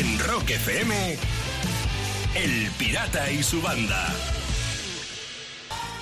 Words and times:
En 0.00 0.18
Rock 0.18 0.48
FM, 0.48 1.18
El 2.34 2.70
Pirata 2.78 3.30
y 3.30 3.42
su 3.42 3.60
banda. 3.60 4.08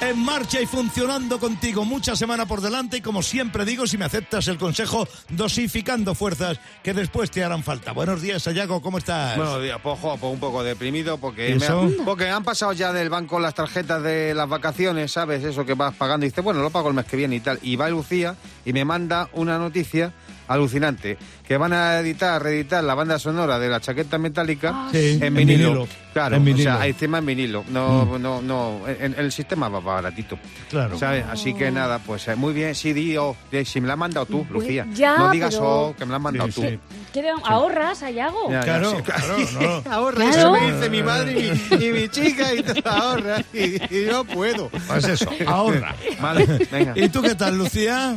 En 0.01 0.17
marcha 0.25 0.61
y 0.61 0.67
funcionando 0.67 1.41
contigo 1.41 1.85
mucha 1.85 2.15
semana 2.15 2.47
por 2.47 2.61
delante 2.61 2.99
y 2.99 3.01
como 3.01 3.25
siempre 3.25 3.65
digo, 3.65 3.89
si 3.89 3.99
me 3.99 4.05
aceptas 4.05 4.47
el 4.47 4.57
consejo, 4.57 5.09
dosificando 5.31 6.15
fuerzas 6.15 6.61
que 6.85 6.95
después 6.95 7.33
te 7.33 7.43
harán 7.43 7.65
falta. 7.65 7.91
Buenos 7.91 8.23
días, 8.23 8.45
Sayago, 8.45 8.81
¿cómo 8.81 8.99
estás? 8.99 9.37
Buenos 9.37 9.61
días, 9.61 9.81
pues, 9.83 9.99
pues 9.99 10.33
un 10.33 10.39
poco 10.39 10.63
deprimido 10.63 11.19
porque, 11.19 11.51
¿Y 11.51 11.59
me 11.59 11.67
han, 11.67 11.95
porque 12.05 12.29
han 12.29 12.45
pasado 12.45 12.73
ya 12.75 12.93
del 12.93 13.11
banco 13.11 13.41
las 13.41 13.55
tarjetas 13.55 14.01
de 14.05 14.33
las 14.33 14.49
vacaciones, 14.49 15.11
¿sabes? 15.11 15.43
Eso 15.43 15.67
que 15.67 15.75
vas 15.75 15.93
pagando 15.97 16.25
y 16.25 16.29
dices, 16.29 16.45
bueno, 16.45 16.63
lo 16.63 16.71
pago 16.71 16.91
el 16.91 16.95
mes 16.95 17.07
que 17.07 17.17
viene 17.17 17.35
y 17.35 17.41
tal. 17.41 17.59
Y 17.63 17.75
va 17.75 17.89
Lucía 17.89 18.37
y 18.65 18.73
me 18.73 18.85
manda 18.85 19.29
una 19.33 19.59
noticia 19.59 20.13
alucinante, 20.49 21.17
que 21.47 21.57
van 21.57 21.73
a 21.73 21.99
editar, 22.01 22.43
reeditar 22.43 22.83
la 22.83 22.95
banda 22.95 23.19
sonora 23.19 23.59
de 23.59 23.69
la 23.69 23.81
chaqueta 23.81 24.19
metálica 24.19 24.89
Sí, 24.91 25.13
en 25.21 25.23
en 25.25 25.35
vinilo. 25.35 25.69
vinilo. 25.69 25.89
Claro, 26.13 26.37
En 26.37 26.43
o 26.43 26.45
vinilo. 26.45 26.71
sea, 26.75 26.87
encima 26.87 27.19
en 27.19 27.27
vinilo. 27.27 27.65
No, 27.69 28.19
no, 28.19 28.43
no, 28.43 28.81
en- 28.89 29.15
el 29.19 29.31
sistema 29.31 29.69
va 29.69 29.79
baratito. 29.81 30.39
Claro. 30.71 30.99
¿Sabes? 30.99 31.25
Así 31.31 31.55
que 31.55 31.71
nada, 31.71 31.99
pues 32.01 32.27
eh, 32.29 32.35
muy 32.35 32.53
bien, 32.53 32.75
sí, 32.75 32.93
di, 32.93 33.17
oh, 33.17 33.37
di, 33.53 33.65
si 33.65 33.81
me 33.81 33.87
la 33.87 33.93
has 33.93 33.99
mandado 33.99 34.27
tú, 34.27 34.45
Pues 34.47 34.63
Lucía. 34.65 34.87
ya, 34.95 35.17
no 35.19 35.31
digas, 35.31 35.55
pero- 35.55 35.89
oh, 35.89 35.97
que 35.97 36.05
me 36.05 36.11
la 36.11 36.17
has 36.17 36.23
mandado 36.23 36.49
Sí, 36.51 36.55
tú. 36.55 36.63
sí. 36.69 36.79
¿Qué 37.13 37.31
ahorras, 37.45 38.03
Ayago? 38.03 38.51
Ya, 38.51 38.61
ya, 38.61 38.63
Claro, 38.65 38.91
sí, 38.97 39.03
claro, 39.03 39.37
no. 39.85 39.93
Ahorra, 39.93 40.17
Claro. 40.25 40.31
eso 40.39 40.53
me 40.53 40.73
dice 40.73 40.91
mi 40.91 41.03
madre 41.03 41.33
y 41.33 41.77
mi, 41.77 41.85
y 41.87 41.93
mi 41.93 42.09
chica 42.09 42.55
y 42.55 42.63
te 42.63 42.83
ahorra 42.89 43.43
y, 43.53 43.77
y 43.95 44.07
yo 44.07 44.25
puedo. 44.25 44.69
Pues 44.87 45.05
eso, 45.05 45.31
ahorra. 45.47 45.95
Vale, 46.21 46.47
venga. 46.71 46.93
¿Y 46.97 47.09
tú 47.11 47.23
qué 47.23 47.35
tal, 47.35 47.57
Lucía? 47.59 48.17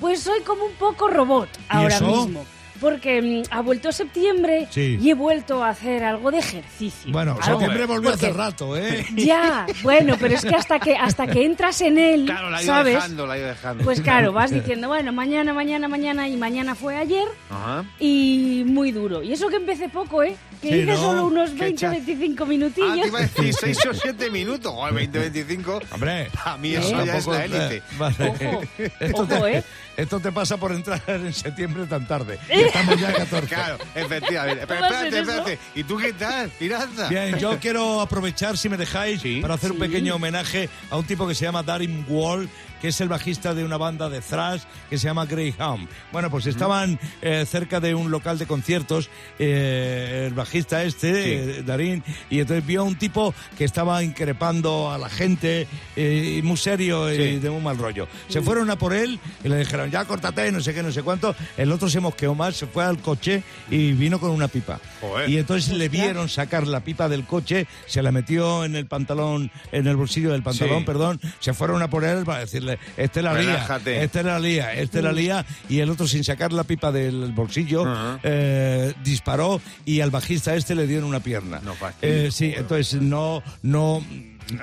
Pues 0.00 0.20
soy 0.20 0.40
como 0.42 0.64
un 0.64 0.72
poco 0.72 1.08
robot 1.08 1.48
ahora 1.68 1.96
eso? 1.96 2.06
mismo. 2.06 2.44
Porque 2.78 3.22
mm, 3.22 3.54
ha 3.54 3.62
vuelto 3.62 3.90
septiembre 3.90 4.68
Sí. 4.70 4.98
y 5.00 5.08
he 5.10 5.14
vuelto 5.14 5.64
a 5.64 5.70
hacer 5.70 6.04
algo 6.04 6.30
de 6.30 6.40
ejercicio. 6.40 7.10
Bueno, 7.10 7.32
Algo- 7.40 7.58
septiembre 7.58 7.86
volvió 7.86 8.10
porque- 8.10 8.26
hace 8.26 8.36
rato, 8.36 8.76
¿eh? 8.76 9.06
Ya, 9.14 9.64
bueno, 9.82 10.16
pero 10.20 10.34
es 10.34 10.44
que 10.44 10.54
hasta 10.54 10.78
que 10.78 10.94
hasta 10.94 11.26
que 11.26 11.46
entras 11.46 11.80
en 11.80 11.96
él, 11.96 12.26
Claro, 12.26 12.50
la 12.50 12.60
¿sabes? 12.60 12.96
dejando, 12.96 13.26
la 13.26 13.34
dejando. 13.36 13.82
Pues 13.82 14.02
claro, 14.02 14.32
vas 14.32 14.50
diciendo, 14.52 14.88
bueno, 14.88 15.10
mañana, 15.10 15.54
mañana, 15.54 15.88
mañana 15.88 16.28
y 16.28 16.36
mañana 16.36 16.74
fue 16.74 16.96
ayer 16.96 17.26
Ajá. 17.48 17.82
y 17.98 18.64
muy 18.66 18.92
duro. 18.92 19.22
Y 19.22 19.32
eso 19.32 19.48
que 19.48 19.56
empecé 19.56 19.88
poco, 19.88 20.22
¿eh? 20.22 20.36
Que 20.60 20.68
Sí, 20.68 20.74
hice 20.76 20.92
¿no? 20.92 21.10
unos 21.10 21.24
unos 21.32 21.50
Qué 21.50 21.56
20, 21.60 21.80
cha- 21.80 21.90
25 21.90 22.44
Ah, 22.44 22.46
minutillos. 22.46 23.00
te 23.02 23.06
iba 23.08 23.18
a 23.18 23.22
decir 23.22 23.54
6 23.54 23.78
o 23.90 23.94
7 23.94 24.30
minutos. 24.30 24.72
O 24.74 24.92
20, 24.92 25.18
25. 25.18 25.80
Hombre, 25.92 26.30
A 26.44 26.56
mí 26.56 26.74
eso 26.74 27.04
ya 27.04 27.16
es 27.18 27.26
la 27.26 27.44
élite. 27.44 27.82
Vale. 27.98 28.14
Ojo, 28.28 28.62
Esto, 29.00 29.22
ojo, 29.22 29.26
te, 29.26 29.58
¿eh? 29.58 29.64
esto 29.96 30.20
te 30.20 30.32
pasa 30.32 30.56
por 30.56 30.72
entrar 30.72 31.02
en 31.06 31.32
septiembre 31.34 31.86
tan 31.86 32.06
tarde. 32.06 32.38
Y 32.50 32.60
Estamos 32.62 33.00
ya 33.00 33.08
a 33.10 33.12
14. 33.14 33.46
Claro, 33.54 33.78
efectivamente. 33.94 34.66
Pero 34.66 34.80
¿Cómo 34.80 34.92
hacen 34.94 35.06
espérate, 35.14 35.30
espérate. 35.40 35.58
¿Y 35.74 35.84
tú 35.84 35.96
qué 35.98 36.12
tal, 36.12 36.50
pirata? 36.50 37.08
Bien, 37.08 37.38
yo 37.38 37.58
quiero 37.58 38.00
aprovechar, 38.00 38.56
si 38.56 38.68
me 38.68 38.76
dejáis, 38.76 39.20
Sí. 39.20 39.40
para 39.40 39.54
hacer 39.54 39.72
un 39.72 39.78
pequeño 39.78 40.16
homenaje 40.16 40.68
a 40.90 40.96
un 40.96 41.04
tipo 41.06 41.26
que 41.28 41.34
se 41.34 41.44
llama 41.44 41.62
Darin 41.62 42.04
Wall, 42.08 42.48
que 42.80 42.88
es 42.88 43.00
el 43.00 43.08
bajista 43.08 43.54
de 43.54 43.64
una 43.64 43.76
banda 43.76 44.08
de 44.08 44.20
thrash 44.20 44.62
que 44.90 44.98
se 44.98 45.06
llama 45.06 45.26
Greyhound. 45.26 45.88
Bueno, 46.12 46.30
pues 46.30 46.46
estaban 46.46 46.98
eh, 47.22 47.44
cerca 47.48 47.80
de 47.80 47.94
un 47.94 48.10
local 48.10 48.38
de 48.38 48.46
conciertos, 48.46 49.08
eh, 49.38 50.24
el 50.28 50.34
bajista 50.34 50.82
este, 50.84 51.58
eh, 51.58 51.62
Darin, 51.62 52.02
y 52.30 52.40
entonces 52.40 52.66
vio 52.66 52.80
a 52.82 52.84
un 52.84 52.96
tipo 52.96 53.34
que 53.56 53.64
estaba 53.64 54.02
increpando 54.02 54.90
a 54.92 54.98
la 54.98 55.08
gente, 55.08 55.66
eh, 55.96 56.36
y 56.38 56.42
muy 56.42 56.56
serio 56.56 57.12
y 57.12 57.16
Sí. 57.16 57.38
de 57.38 57.50
muy 57.50 57.60
mal 57.62 57.78
rollo. 57.78 58.06
Se 58.28 58.42
fueron 58.42 58.70
a 58.70 58.76
por 58.76 58.92
él 58.92 59.18
y 59.44 59.48
le 59.48 59.58
dijeron, 59.58 59.90
ya 59.90 60.04
córtate, 60.04 60.50
no 60.52 60.60
sé 60.60 60.74
qué, 60.74 60.82
no 60.82 60.92
sé 60.92 61.02
cuánto. 61.02 61.34
El 61.56 61.72
otro 61.72 61.88
se 61.88 62.00
mosqueó 62.00 62.34
más, 62.34 62.56
se 62.56 62.66
fue 62.66 62.84
al 62.84 62.98
coche 62.98 63.42
y 63.70 63.92
vino 63.92 64.18
con 64.20 64.30
una 64.30 64.48
pipa. 64.48 64.78
Joder. 65.00 65.28
Y 65.30 65.38
entonces 65.38 65.72
le 65.76 65.88
vieron 65.88 66.28
sacar 66.28 66.66
la 66.66 66.80
pipa 66.80 67.08
del 67.08 67.24
coche, 67.24 67.66
se 67.86 68.02
la 68.02 68.12
metió 68.12 68.64
en 68.64 68.76
el 68.76 68.86
pantalón, 68.86 69.50
en 69.72 69.86
el 69.86 69.96
bolsillo 69.96 70.32
del 70.32 70.42
pantalón, 70.42 70.80
Sí. 70.80 70.84
perdón, 70.84 71.20
se 71.40 71.54
fueron 71.54 71.82
a 71.82 71.88
por 71.88 72.04
él 72.04 72.24
para 72.24 72.40
decirle, 72.40 72.65
este 72.96 73.22
la 73.22 73.34
lía, 73.34 73.66
este 73.86 74.22
la 74.22 74.38
lía, 74.38 74.72
este 74.74 75.02
la 75.02 75.12
lía, 75.12 75.44
y 75.68 75.80
el 75.80 75.90
otro 75.90 76.06
sin 76.06 76.24
sacar 76.24 76.52
la 76.52 76.64
pipa 76.64 76.92
del 76.92 77.32
bolsillo, 77.32 77.84
eh, 78.22 78.94
disparó 79.02 79.60
y 79.84 80.00
al 80.00 80.10
bajista 80.10 80.54
este 80.54 80.74
le 80.74 80.86
dieron 80.86 81.08
una 81.08 81.20
pierna. 81.20 81.60
No 81.64 81.74
Eh, 82.02 82.30
sí, 82.32 82.52
entonces 82.56 83.00
no, 83.00 83.42
no, 83.62 84.02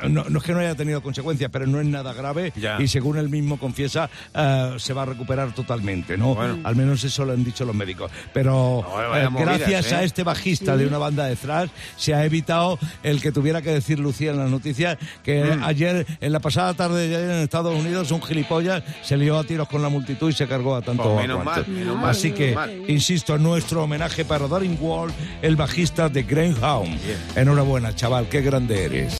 no, 0.09 0.23
no 0.29 0.37
es 0.39 0.43
que 0.43 0.53
no 0.53 0.59
haya 0.59 0.75
tenido 0.75 1.01
consecuencias, 1.01 1.49
pero 1.51 1.65
no 1.67 1.79
es 1.79 1.85
nada 1.87 2.13
grave 2.13 2.53
Ya. 2.55 2.81
y 2.81 2.87
según 2.87 3.17
él 3.17 3.29
mismo 3.29 3.57
confiesa, 3.57 4.09
eh, 4.33 4.75
se 4.77 4.93
va 4.93 5.03
a 5.03 5.05
recuperar 5.05 5.53
totalmente, 5.53 6.17
¿no? 6.17 6.35
Bueno. 6.35 6.59
Al 6.63 6.75
menos 6.75 7.03
eso 7.03 7.25
lo 7.25 7.33
han 7.33 7.43
dicho 7.43 7.65
los 7.65 7.75
médicos. 7.75 8.11
Pero 8.33 8.85
No, 8.87 9.15
eh, 9.17 9.29
movidas, 9.29 9.59
gracias 9.59 9.91
¿eh? 9.91 9.95
a 9.95 10.03
este 10.03 10.23
bajista 10.23 10.77
de 10.77 10.87
una 10.87 10.97
banda 10.97 11.25
de 11.25 11.35
thrash 11.35 11.69
se 11.97 12.13
ha 12.13 12.23
evitado 12.25 12.79
el 13.03 13.21
que 13.21 13.31
tuviera 13.31 13.61
que 13.61 13.71
decir 13.71 13.99
Lucía 13.99 14.31
en 14.31 14.37
las 14.37 14.49
noticias 14.49 14.97
que 15.23 15.43
Mm. 15.43 15.63
ayer, 15.63 16.05
en 16.21 16.31
la 16.31 16.39
pasada 16.39 16.73
tarde 16.73 17.07
de 17.07 17.15
ayer 17.15 17.29
en 17.31 17.37
Estados 17.43 17.75
Unidos, 17.77 18.11
un 18.11 18.21
gilipollas 18.21 18.83
se 19.03 19.17
lió 19.17 19.37
a 19.39 19.43
tiros 19.43 19.67
con 19.67 19.81
la 19.81 19.89
multitud 19.89 20.29
y 20.29 20.33
se 20.33 20.47
cargó 20.47 20.75
a 20.75 20.81
tanto 20.81 21.03
Pues 21.03 21.15
menos 21.27 21.43
mal, 21.43 21.65
menos 21.67 21.95
mal. 21.97 22.09
Así 22.09 22.31
que, 22.31 22.53
Mal. 22.55 22.83
insisto, 22.87 23.37
nuestro 23.37 23.83
homenaje 23.83 24.23
para 24.25 24.47
Darin 24.47 24.77
Wall, 24.79 25.11
el 25.41 25.55
bajista 25.55 26.09
de 26.09 26.23
Greyhound. 26.23 26.97
Enhorabuena, 27.35 27.93
chaval, 27.95 28.27
qué 28.29 28.41
grande 28.41 28.85
eres. 28.85 29.17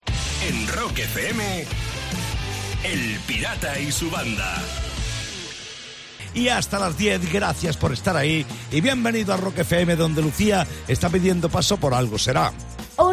Rock 0.76 1.00
FM, 1.00 1.66
El 2.84 3.20
Pirata 3.28 3.80
y 3.80 3.92
su 3.92 4.10
banda. 4.10 4.62
Y 6.34 6.48
hasta 6.48 6.80
las 6.80 6.98
10, 6.98 7.32
gracias 7.32 7.78
por 7.78 7.94
estar 7.94 8.18
ahí. 8.18 8.46
Y 8.72 8.82
bienvenido 8.82 9.34
a 9.34 9.38
Rock 9.38 9.60
FM, 9.60 9.96
donde 9.96 10.24
Lucía 10.24 10.66
está 10.88 11.10
pidiendo 11.10 11.50
paso 11.50 11.78
por 11.78 11.94
algo 11.94 12.18
será. 12.18 12.52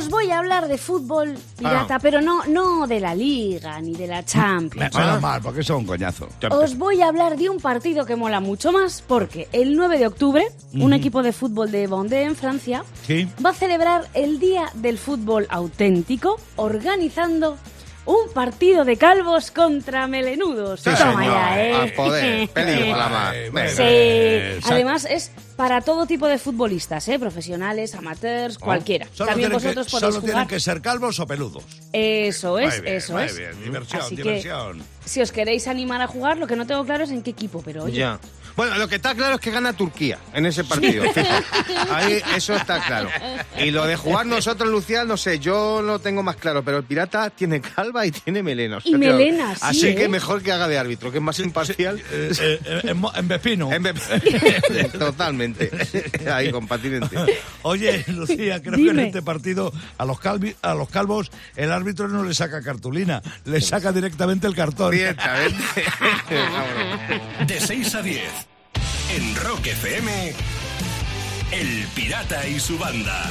Os 0.00 0.08
voy 0.08 0.30
a 0.30 0.38
hablar 0.38 0.66
de 0.66 0.78
fútbol 0.78 1.36
pirata, 1.58 1.96
Ah. 1.96 1.98
pero 2.00 2.22
no, 2.22 2.42
no 2.46 2.86
de 2.86 3.00
la 3.00 3.14
Liga 3.14 3.78
ni 3.82 3.92
de 3.94 4.06
la 4.06 4.24
Champions. 4.24 4.94
Menos 4.96 5.20
mal, 5.20 5.42
porque 5.42 5.60
eso 5.60 5.74
es 5.74 5.80
un 5.80 5.84
coñazo. 5.86 6.26
Os 6.50 6.78
voy 6.78 7.02
a 7.02 7.08
hablar 7.08 7.36
de 7.36 7.50
un 7.50 7.58
partido 7.60 8.06
que 8.06 8.16
mola 8.16 8.40
mucho 8.40 8.72
más, 8.72 9.02
porque 9.06 9.48
el 9.52 9.76
9 9.76 9.98
de 9.98 10.06
octubre, 10.06 10.46
un 10.72 10.94
equipo 10.94 11.22
de 11.22 11.32
fútbol 11.34 11.70
de 11.70 11.86
Vendée, 11.86 12.24
en 12.24 12.34
Francia, 12.34 12.82
Sí. 13.06 13.28
va 13.44 13.50
a 13.50 13.54
celebrar 13.54 14.08
el 14.14 14.38
Día 14.40 14.70
del 14.74 14.96
Fútbol 14.96 15.46
Auténtico, 15.50 16.40
organizando 16.56 17.58
un 18.06 18.32
partido 18.32 18.84
de 18.84 18.96
calvos 18.96 19.50
contra 19.50 20.06
melenudos. 20.06 20.80
Sí, 20.80 20.90
Toma 20.90 20.96
señor. 20.96 21.22
ya, 21.24 21.62
¿eh? 21.64 21.74
A 21.92 21.94
poder, 21.96 22.48
película 22.54 23.08
más. 23.08 23.70
Sí, 23.72 24.70
además 24.70 25.06
es 25.08 25.30
para 25.56 25.82
todo 25.82 26.06
tipo 26.06 26.26
de 26.26 26.38
futbolistas, 26.38 27.06
¿eh? 27.08 27.18
profesionales, 27.18 27.94
amateurs, 27.94 28.58
cualquiera. 28.58 29.06
Solo 29.12 29.28
También 29.30 29.50
tienen, 29.50 29.62
vosotros 29.62 29.86
que, 29.86 29.90
podéis 29.90 30.14
solo 30.14 30.20
jugar. 30.22 30.34
tienen 30.34 30.48
que 30.48 30.60
ser 30.60 30.80
calvos 30.80 31.20
o 31.20 31.26
peludos. 31.26 31.64
Eso 31.92 32.58
es, 32.58 32.80
bien, 32.80 32.96
eso 32.96 33.12
muy 33.12 33.22
es. 33.24 33.36
bien. 33.36 33.62
Diversión, 33.62 34.00
Así 34.02 34.16
que, 34.16 34.22
diversión. 34.22 34.82
si 35.04 35.20
os 35.20 35.30
queréis 35.32 35.68
animar 35.68 36.00
a 36.00 36.06
jugar, 36.06 36.38
lo 36.38 36.46
que 36.46 36.56
no 36.56 36.66
tengo 36.66 36.84
claro 36.84 37.04
es 37.04 37.10
en 37.10 37.22
qué 37.22 37.30
equipo, 37.30 37.62
pero 37.64 37.84
oye. 37.84 37.98
Ya. 37.98 38.18
Bueno, 38.60 38.76
lo 38.76 38.88
que 38.88 38.96
está 38.96 39.14
claro 39.14 39.36
es 39.36 39.40
que 39.40 39.50
gana 39.50 39.72
Turquía 39.72 40.18
en 40.34 40.44
ese 40.44 40.64
partido. 40.64 41.02
Ahí 41.90 42.20
eso 42.36 42.54
está 42.54 42.78
claro. 42.84 43.08
Y 43.58 43.70
lo 43.70 43.86
de 43.86 43.96
jugar 43.96 44.26
nosotros, 44.26 44.68
Lucía, 44.68 45.02
no 45.04 45.16
sé, 45.16 45.38
yo 45.38 45.80
lo 45.80 45.98
tengo 45.98 46.22
más 46.22 46.36
claro, 46.36 46.62
pero 46.62 46.76
el 46.76 46.84
pirata 46.84 47.30
tiene 47.30 47.62
calva 47.62 48.04
y 48.04 48.10
tiene 48.10 48.42
melenas. 48.42 48.84
Y 48.84 48.96
melenas, 48.96 49.58
sí, 49.60 49.64
Así 49.66 49.94
que 49.94 50.04
¿eh? 50.04 50.08
mejor 50.10 50.42
que 50.42 50.52
haga 50.52 50.68
de 50.68 50.76
árbitro, 50.78 51.10
que 51.10 51.16
es 51.16 51.24
más 51.24 51.38
imparcial. 51.38 51.98
Eh, 52.12 52.32
eh, 52.38 52.60
eh, 52.62 52.80
en, 52.84 53.02
en 53.14 53.28
Vespino. 53.28 53.72
En 53.72 53.82
vez- 53.82 54.92
Totalmente. 54.98 55.70
Ahí, 56.30 56.50
con 56.52 56.68
patinete. 56.68 57.16
Oye, 57.62 58.04
Lucía, 58.08 58.60
creo 58.60 58.74
que 58.76 58.90
en 58.90 59.00
este 59.00 59.22
partido 59.22 59.72
a 59.96 60.04
los, 60.04 60.18
calvi- 60.18 60.54
a 60.60 60.74
los 60.74 60.90
calvos 60.90 61.30
el 61.56 61.72
árbitro 61.72 62.08
no 62.08 62.24
le 62.24 62.34
saca 62.34 62.60
cartulina, 62.60 63.22
le 63.46 63.58
saca 63.62 63.90
directamente 63.90 64.46
el 64.46 64.54
cartón. 64.54 64.90
Directamente. 64.90 65.64
De 67.46 67.58
6 67.58 67.94
a 67.94 68.02
10. 68.02 68.22
En 69.12 69.34
Rock 69.36 69.66
FM, 69.66 70.32
El 71.52 71.86
Pirata 71.94 72.46
y 72.46 72.60
su 72.60 72.78
banda. 72.78 73.28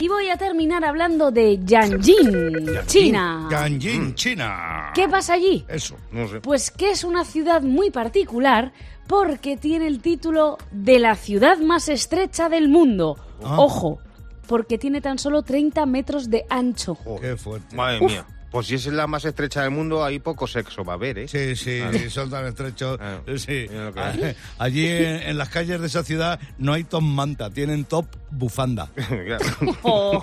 Y 0.00 0.06
voy 0.08 0.28
a 0.28 0.36
terminar 0.36 0.84
hablando 0.84 1.30
de 1.32 1.58
Yanjin, 1.64 2.78
China. 2.86 3.48
Ganjin, 3.50 4.14
China. 4.14 4.92
¿Qué 4.94 5.08
pasa 5.08 5.34
allí? 5.34 5.64
Eso. 5.68 5.96
No 6.12 6.28
sé. 6.28 6.40
Pues 6.40 6.70
que 6.70 6.90
es 6.90 7.02
una 7.02 7.24
ciudad 7.24 7.62
muy 7.62 7.90
particular 7.90 8.72
porque 9.08 9.56
tiene 9.56 9.88
el 9.88 10.00
título 10.00 10.58
de 10.70 10.98
la 11.00 11.16
ciudad 11.16 11.58
más 11.58 11.88
estrecha 11.88 12.48
del 12.48 12.68
mundo. 12.68 13.16
Ah. 13.42 13.56
Ojo, 13.58 13.98
porque 14.46 14.78
tiene 14.78 15.00
tan 15.00 15.18
solo 15.18 15.42
30 15.42 15.84
metros 15.86 16.30
de 16.30 16.44
ancho. 16.48 16.96
Qué 17.20 17.36
fuerte. 17.36 17.74
Madre 17.74 18.04
Uf. 18.04 18.12
mía. 18.12 18.26
Pues 18.52 18.66
si 18.66 18.74
es 18.74 18.86
la 18.86 19.06
más 19.06 19.24
estrecha 19.24 19.62
del 19.62 19.70
mundo, 19.70 20.04
ahí 20.04 20.18
poco 20.18 20.46
sexo 20.46 20.84
va 20.84 20.92
a 20.92 20.96
haber, 20.96 21.20
¿eh? 21.20 21.26
Sí, 21.28 21.56
sí, 21.56 21.78
Claro. 21.78 21.98
son 22.10 22.30
tan 22.30 22.46
estrechos. 22.46 22.98
Claro. 22.98 23.38
Sí. 23.38 23.66
Ah. 23.96 24.12
Allí 24.58 24.86
en, 24.86 25.22
en 25.22 25.38
las 25.38 25.48
calles 25.48 25.80
de 25.80 25.86
esa 25.86 26.04
ciudad 26.04 26.38
no 26.58 26.74
hay 26.74 26.84
top 26.84 27.00
manta, 27.02 27.48
tienen 27.50 27.84
top 27.86 28.06
bufanda. 28.30 28.88
Claro. 29.26 29.46
Oh. 29.82 30.20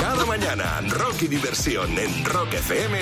Cada 0.00 0.24
mañana, 0.24 0.80
rock 0.88 1.22
y 1.22 1.26
diversión 1.28 1.98
en 1.98 2.24
Rock 2.24 2.54
FM 2.54 2.98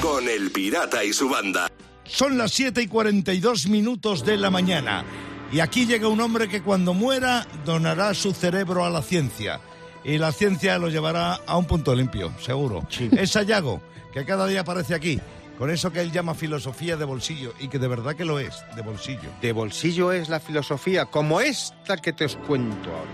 con 0.00 0.28
El 0.28 0.50
Pirata 0.50 1.04
y 1.04 1.12
su 1.12 1.28
banda. 1.28 1.68
Son 2.04 2.36
las 2.36 2.50
7 2.52 2.82
y 2.82 2.86
42 2.88 3.68
minutos 3.68 4.24
de 4.24 4.36
la 4.36 4.50
mañana. 4.50 5.04
Y 5.52 5.60
aquí 5.60 5.86
llega 5.86 6.08
un 6.08 6.20
hombre 6.20 6.48
que 6.48 6.62
cuando 6.62 6.94
muera 6.94 7.46
donará 7.64 8.14
su 8.14 8.32
cerebro 8.32 8.84
a 8.84 8.90
la 8.90 9.02
ciencia. 9.02 9.60
Y 10.04 10.18
la 10.18 10.32
ciencia 10.32 10.78
lo 10.78 10.88
llevará 10.88 11.34
a 11.46 11.56
un 11.56 11.64
punto 11.66 11.94
limpio, 11.94 12.32
seguro. 12.40 12.82
Es 13.16 13.30
Sayago, 13.30 13.80
que 14.12 14.24
cada 14.24 14.46
día 14.46 14.60
aparece 14.62 14.94
aquí, 14.94 15.20
con 15.58 15.70
eso 15.70 15.92
que 15.92 16.00
él 16.00 16.10
llama 16.10 16.34
filosofía 16.34 16.96
de 16.96 17.04
bolsillo, 17.04 17.54
y 17.60 17.68
que 17.68 17.78
de 17.78 17.86
verdad 17.88 18.16
que 18.16 18.24
lo 18.24 18.38
es, 18.40 18.64
de 18.74 18.82
bolsillo. 18.82 19.30
De 19.40 19.52
bolsillo 19.52 20.10
es 20.12 20.28
la 20.28 20.40
filosofía, 20.40 21.04
como 21.06 21.40
esta 21.40 21.96
que 21.98 22.12
te 22.12 22.24
os 22.24 22.36
cuento 22.36 22.90
ahora. 22.90 23.10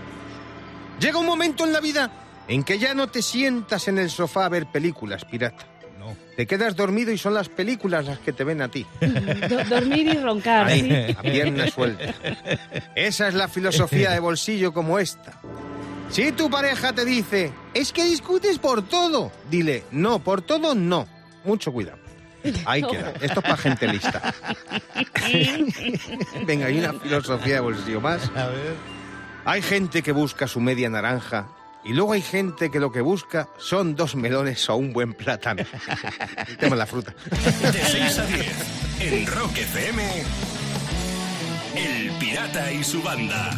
Llega 0.99 1.19
un 1.19 1.25
momento 1.27 1.63
en 1.65 1.73
la 1.73 1.79
vida 1.79 2.11
en 2.47 2.63
que 2.63 2.79
ya 2.79 2.93
no 2.95 3.07
te 3.07 3.21
sientas 3.21 3.87
en 3.87 3.99
el 3.99 4.09
sofá 4.09 4.45
a 4.45 4.49
ver 4.49 4.65
películas, 4.65 5.23
pirata. 5.25 5.65
No. 5.99 6.15
Te 6.35 6.47
quedas 6.47 6.75
dormido 6.75 7.11
y 7.11 7.17
son 7.17 7.33
las 7.33 7.49
películas 7.49 8.05
las 8.05 8.19
que 8.19 8.33
te 8.33 8.43
ven 8.43 8.61
a 8.61 8.69
ti. 8.69 8.85
Do- 9.01 9.63
dormir 9.65 10.07
y 10.07 10.17
roncar. 10.17 10.67
Ahí, 10.67 10.81
sí. 11.09 11.15
a 11.17 11.21
pierna 11.21 11.69
suelta. 11.69 12.13
Esa 12.95 13.27
es 13.27 13.33
la 13.33 13.47
filosofía 13.47 14.11
de 14.11 14.19
bolsillo 14.19 14.73
como 14.73 14.97
esta. 14.97 15.39
Si 16.09 16.31
tu 16.31 16.49
pareja 16.49 16.91
te 16.93 17.05
dice, 17.05 17.53
es 17.73 17.93
que 17.93 18.03
discutes 18.03 18.57
por 18.57 18.81
todo, 18.81 19.31
dile, 19.49 19.83
no, 19.91 20.19
por 20.19 20.41
todo 20.41 20.73
no. 20.73 21.07
Mucho 21.43 21.71
cuidado. 21.71 21.99
Ahí 22.65 22.81
queda. 22.81 23.13
Esto 23.21 23.39
es 23.39 23.43
para 23.43 23.57
gente 23.57 23.87
lista. 23.87 24.33
Venga, 26.45 26.67
hay 26.67 26.79
una 26.79 26.93
filosofía 26.93 27.55
de 27.55 27.59
bolsillo 27.59 28.01
más. 28.01 28.31
A 28.35 28.47
ver. 28.47 28.75
Hay 29.45 29.61
gente 29.61 30.01
que 30.01 30.11
busca 30.11 30.47
su 30.47 30.59
media 30.59 30.89
naranja 30.89 31.49
y 31.83 31.93
luego 31.93 32.13
hay 32.13 32.21
gente 32.21 32.71
que 32.71 32.79
lo 32.79 32.91
que 32.91 33.01
busca 33.01 33.49
son 33.57 33.95
dos 33.95 34.15
melones 34.15 34.69
o 34.69 34.75
un 34.75 34.93
buen 34.93 35.13
plátano. 35.13 35.63
Tema 36.59 36.75
la 36.75 36.85
fruta. 36.85 37.13
De 37.71 37.81
6 37.83 38.19
a 38.19 38.25
10 38.25 39.01
en 39.01 39.27
Rock 39.27 39.57
FM. 39.57 40.23
El 41.75 42.11
Pirata 42.19 42.71
y 42.71 42.83
su 42.83 43.01
banda. 43.01 43.51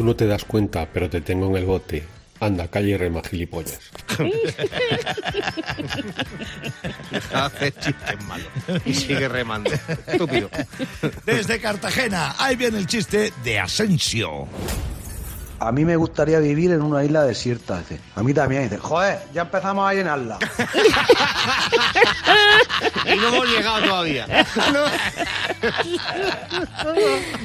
Tú 0.00 0.06
no 0.06 0.16
te 0.16 0.26
das 0.26 0.46
cuenta, 0.46 0.88
pero 0.90 1.10
te 1.10 1.20
tengo 1.20 1.50
en 1.50 1.56
el 1.56 1.66
bote. 1.66 2.02
Anda, 2.40 2.68
calle 2.68 2.92
y 2.92 2.96
rema, 2.96 3.20
gilipollas. 3.22 3.78
Hace 7.34 7.70
chistes 7.72 8.24
malos. 8.26 8.48
Y 8.86 8.94
sigue 8.94 9.28
remando. 9.28 9.70
Estúpido. 10.06 10.48
Desde 11.26 11.60
Cartagena, 11.60 12.34
ahí 12.38 12.56
viene 12.56 12.78
el 12.78 12.86
chiste 12.86 13.30
de 13.44 13.58
Asensio. 13.58 14.48
A 15.60 15.72
mí 15.72 15.84
me 15.84 15.94
gustaría 15.96 16.40
vivir 16.40 16.70
en 16.72 16.80
una 16.80 17.04
isla 17.04 17.22
desierta. 17.22 17.78
Dice. 17.80 18.00
A 18.16 18.22
mí 18.22 18.32
también. 18.32 18.64
Dice, 18.64 18.78
joder, 18.78 19.20
ya 19.34 19.42
empezamos 19.42 19.88
a 19.88 19.94
llenarla. 19.94 20.38
Y 23.04 23.16
no 23.16 23.28
hemos 23.28 23.48
llegado 23.48 23.82
todavía. 23.84 24.26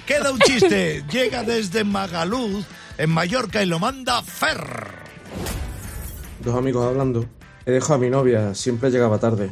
Queda 0.05 0.31
un 0.31 0.39
chiste, 0.39 1.03
llega 1.09 1.43
desde 1.43 1.83
Magaluz, 1.83 2.65
en 2.97 3.09
Mallorca, 3.09 3.63
y 3.63 3.65
lo 3.65 3.79
manda 3.79 4.21
Fer. 4.21 4.95
Dos 6.39 6.55
amigos 6.55 6.85
hablando. 6.85 7.25
He 7.65 7.71
dejado 7.71 7.95
a 7.95 7.97
mi 7.97 8.09
novia, 8.09 8.53
siempre 8.53 8.91
llegaba 8.91 9.17
tarde. 9.17 9.51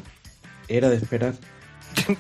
Era 0.68 0.90
de 0.90 0.98
esperar. 0.98 1.34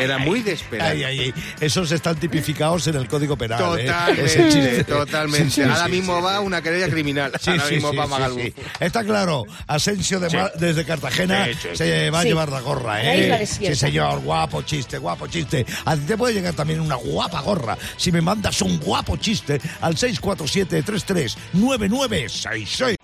Era 0.00 0.18
muy 0.18 0.42
de 0.42 0.52
esperar. 0.52 0.92
Ay, 0.92 1.02
ay, 1.04 1.20
ay. 1.20 1.34
Esos 1.60 1.90
están 1.92 2.16
tipificados 2.16 2.86
en 2.86 2.96
el 2.96 3.06
Código 3.08 3.36
Penal. 3.36 3.60
¿eh? 3.78 3.84
Totalmente, 3.86 4.24
Ese 4.24 4.44
chiste. 4.48 4.84
totalmente. 4.84 5.50
Sí, 5.50 5.62
sí, 5.62 5.64
Ahora 5.68 5.84
sí, 5.86 5.90
mismo 5.90 6.16
sí, 6.18 6.22
va 6.24 6.38
sí. 6.38 6.44
una 6.44 6.62
querella 6.62 6.88
criminal. 6.88 7.32
Sí, 7.40 7.50
Ahora 7.50 7.66
sí, 7.66 7.74
mismo 7.74 7.90
sí, 7.90 7.96
va 7.96 8.04
sí, 8.04 8.10
Magalú. 8.10 8.36
sí. 8.40 8.54
Está 8.80 9.04
claro, 9.04 9.44
Asensio 9.66 10.20
de 10.20 10.30
Ma- 10.36 10.50
desde 10.56 10.84
Cartagena 10.84 11.46
Sí, 11.46 11.54
sí, 11.62 11.68
se 11.76 12.10
va 12.10 12.20
a 12.20 12.22
Sí. 12.22 12.28
llevar 12.28 12.48
la 12.50 12.60
gorra, 12.60 13.02
¿eh? 13.02 13.46
Sí, 13.46 13.74
señor, 13.74 14.20
guapo 14.20 14.62
chiste, 14.62 14.98
guapo 14.98 15.26
chiste. 15.26 15.66
A 15.84 15.96
ti 15.96 16.02
te 16.02 16.16
puede 16.16 16.34
llegar 16.34 16.54
también 16.54 16.78
una 16.80 16.94
guapa 16.96 17.40
gorra 17.40 17.76
si 17.96 18.12
me 18.12 18.20
mandas 18.20 18.60
un 18.62 18.78
guapo 18.78 19.16
chiste 19.16 19.60
al 19.80 19.96
647-339966. 19.96 22.96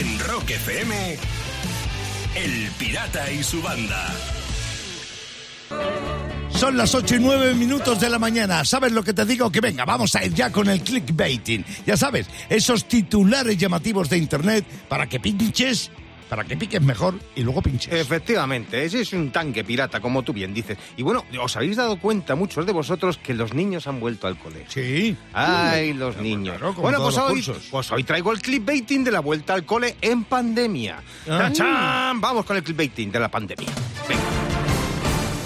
En 0.00 0.18
Rock 0.20 0.50
FM. 0.50 1.16
El 2.34 2.68
Pirata 2.78 3.30
y 3.30 3.42
su 3.44 3.62
banda. 3.62 4.12
Son 6.64 6.78
las 6.78 6.94
8 6.94 7.16
y 7.16 7.18
9 7.18 7.54
minutos 7.56 8.00
de 8.00 8.08
la 8.08 8.18
mañana. 8.18 8.64
¿Sabes 8.64 8.90
lo 8.90 9.04
que 9.04 9.12
te 9.12 9.26
digo? 9.26 9.52
Que 9.52 9.60
venga, 9.60 9.84
vamos 9.84 10.16
a 10.16 10.24
ir 10.24 10.32
ya 10.32 10.50
con 10.50 10.66
el 10.70 10.80
clickbaiting. 10.80 11.62
Ya 11.84 11.94
sabes, 11.94 12.26
esos 12.48 12.88
titulares 12.88 13.58
llamativos 13.58 14.08
de 14.08 14.16
internet 14.16 14.64
para 14.88 15.06
que 15.06 15.20
pinches, 15.20 15.90
para 16.30 16.42
que 16.44 16.56
piques 16.56 16.80
mejor 16.80 17.20
y 17.36 17.42
luego 17.42 17.60
pinches. 17.60 17.92
Efectivamente, 17.92 18.82
ese 18.82 19.02
es 19.02 19.12
un 19.12 19.30
tanque 19.30 19.62
pirata, 19.62 20.00
como 20.00 20.22
tú 20.22 20.32
bien 20.32 20.54
dices. 20.54 20.78
Y 20.96 21.02
bueno, 21.02 21.26
¿os 21.38 21.54
habéis 21.54 21.76
dado 21.76 21.98
cuenta, 21.98 22.34
muchos 22.34 22.64
de 22.64 22.72
vosotros, 22.72 23.18
que 23.18 23.34
los 23.34 23.52
niños 23.52 23.86
han 23.86 24.00
vuelto 24.00 24.26
al 24.26 24.38
colegio? 24.38 24.70
Sí. 24.70 25.14
Ay, 25.34 25.92
los 25.92 26.16
niños. 26.16 26.56
claro, 26.56 26.72
bueno, 26.72 27.02
pues 27.02 27.18
hoy, 27.18 27.44
pues 27.70 27.92
hoy 27.92 28.04
traigo 28.04 28.32
el 28.32 28.40
clickbaiting 28.40 29.04
de 29.04 29.10
la 29.10 29.20
vuelta 29.20 29.52
al 29.52 29.66
cole 29.66 29.96
en 30.00 30.24
pandemia. 30.24 31.02
¡Tachán! 31.26 32.22
Vamos 32.22 32.46
con 32.46 32.56
el 32.56 32.62
clickbaiting 32.62 33.12
de 33.12 33.20
la 33.20 33.30
pandemia. 33.30 33.68
Venga. 34.08 34.53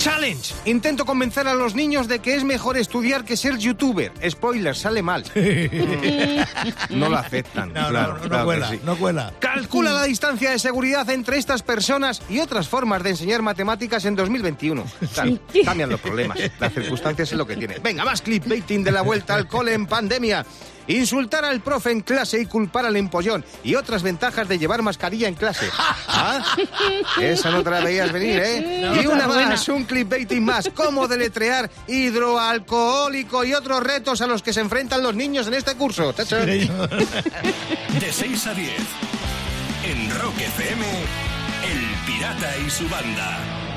Challenge. 0.08 0.54
Intento 0.64 1.04
convencer 1.04 1.46
a 1.48 1.54
los 1.54 1.74
niños 1.74 2.08
de 2.08 2.20
que 2.20 2.34
es 2.34 2.42
mejor 2.42 2.78
estudiar 2.78 3.24
que 3.24 3.36
ser 3.36 3.58
youtuber. 3.58 4.10
Spoiler, 4.26 4.74
sale 4.74 5.02
mal. 5.02 5.22
no 6.90 7.10
lo 7.10 7.16
aceptan. 7.18 7.74
No, 7.74 7.82
no, 7.82 7.88
claro, 7.90 8.14
no, 8.14 8.22
no 8.22 8.28
claro 8.28 8.38
que 8.38 8.44
cuela, 8.44 8.70
sí. 8.70 8.80
no 8.84 8.96
cuela. 8.96 9.32
Calcula 9.38 9.92
la 9.92 10.04
distancia 10.04 10.50
de 10.50 10.58
seguridad 10.58 11.08
entre 11.10 11.36
estas 11.36 11.62
personas 11.62 12.22
y 12.30 12.38
otras 12.38 12.68
formas 12.68 13.02
de 13.02 13.10
enseñar 13.10 13.42
matemáticas 13.42 14.06
en 14.06 14.16
2021. 14.16 14.84
Claro, 15.12 15.38
cambian 15.62 15.90
los 15.90 16.00
problemas. 16.00 16.38
Las 16.58 16.72
circunstancias 16.72 17.30
es 17.30 17.36
lo 17.36 17.46
que 17.46 17.56
tiene. 17.56 17.78
Venga, 17.78 18.02
más 18.04 18.22
clickbaiting 18.22 18.82
de 18.82 18.92
la 18.92 19.02
vuelta 19.02 19.34
al 19.34 19.46
cole 19.46 19.74
en 19.74 19.86
pandemia. 19.86 20.46
Insultar 20.88 21.44
al 21.44 21.60
profe 21.60 21.90
en 21.90 22.00
clase 22.00 22.40
y 22.40 22.46
culpar 22.46 22.86
al 22.86 22.96
empollón. 22.96 23.44
Y 23.62 23.74
otras 23.74 24.02
ventajas 24.02 24.48
de 24.48 24.58
llevar 24.58 24.82
mascarilla 24.82 25.28
en 25.28 25.34
clase. 25.34 25.68
¿Ah? 26.08 26.42
Esa 27.20 27.50
no 27.50 27.62
te 27.62 27.70
la 27.70 27.80
veías 27.80 28.12
venir, 28.12 28.40
¿eh? 28.42 28.80
No, 28.82 29.02
y 29.02 29.06
una 29.06 29.28
más, 29.28 29.68
un 29.68 29.84
clickbaiting 29.84 30.44
más. 30.44 30.70
Cómo 30.74 31.06
deletrear 31.06 31.70
hidroalcohólico 31.86 33.44
y 33.44 33.54
otros 33.54 33.82
retos 33.82 34.20
a 34.20 34.26
los 34.26 34.42
que 34.42 34.52
se 34.52 34.60
enfrentan 34.60 35.02
los 35.02 35.14
niños 35.14 35.46
en 35.46 35.54
este 35.54 35.74
curso. 35.74 36.12
De 36.18 38.12
6 38.12 38.46
a 38.46 38.54
10. 38.54 38.72
En 39.84 40.20
Rock 40.20 40.38
FM. 40.38 40.84
El 41.64 42.06
Pirata 42.06 42.56
y 42.66 42.70
su 42.70 42.88
banda. 42.88 43.67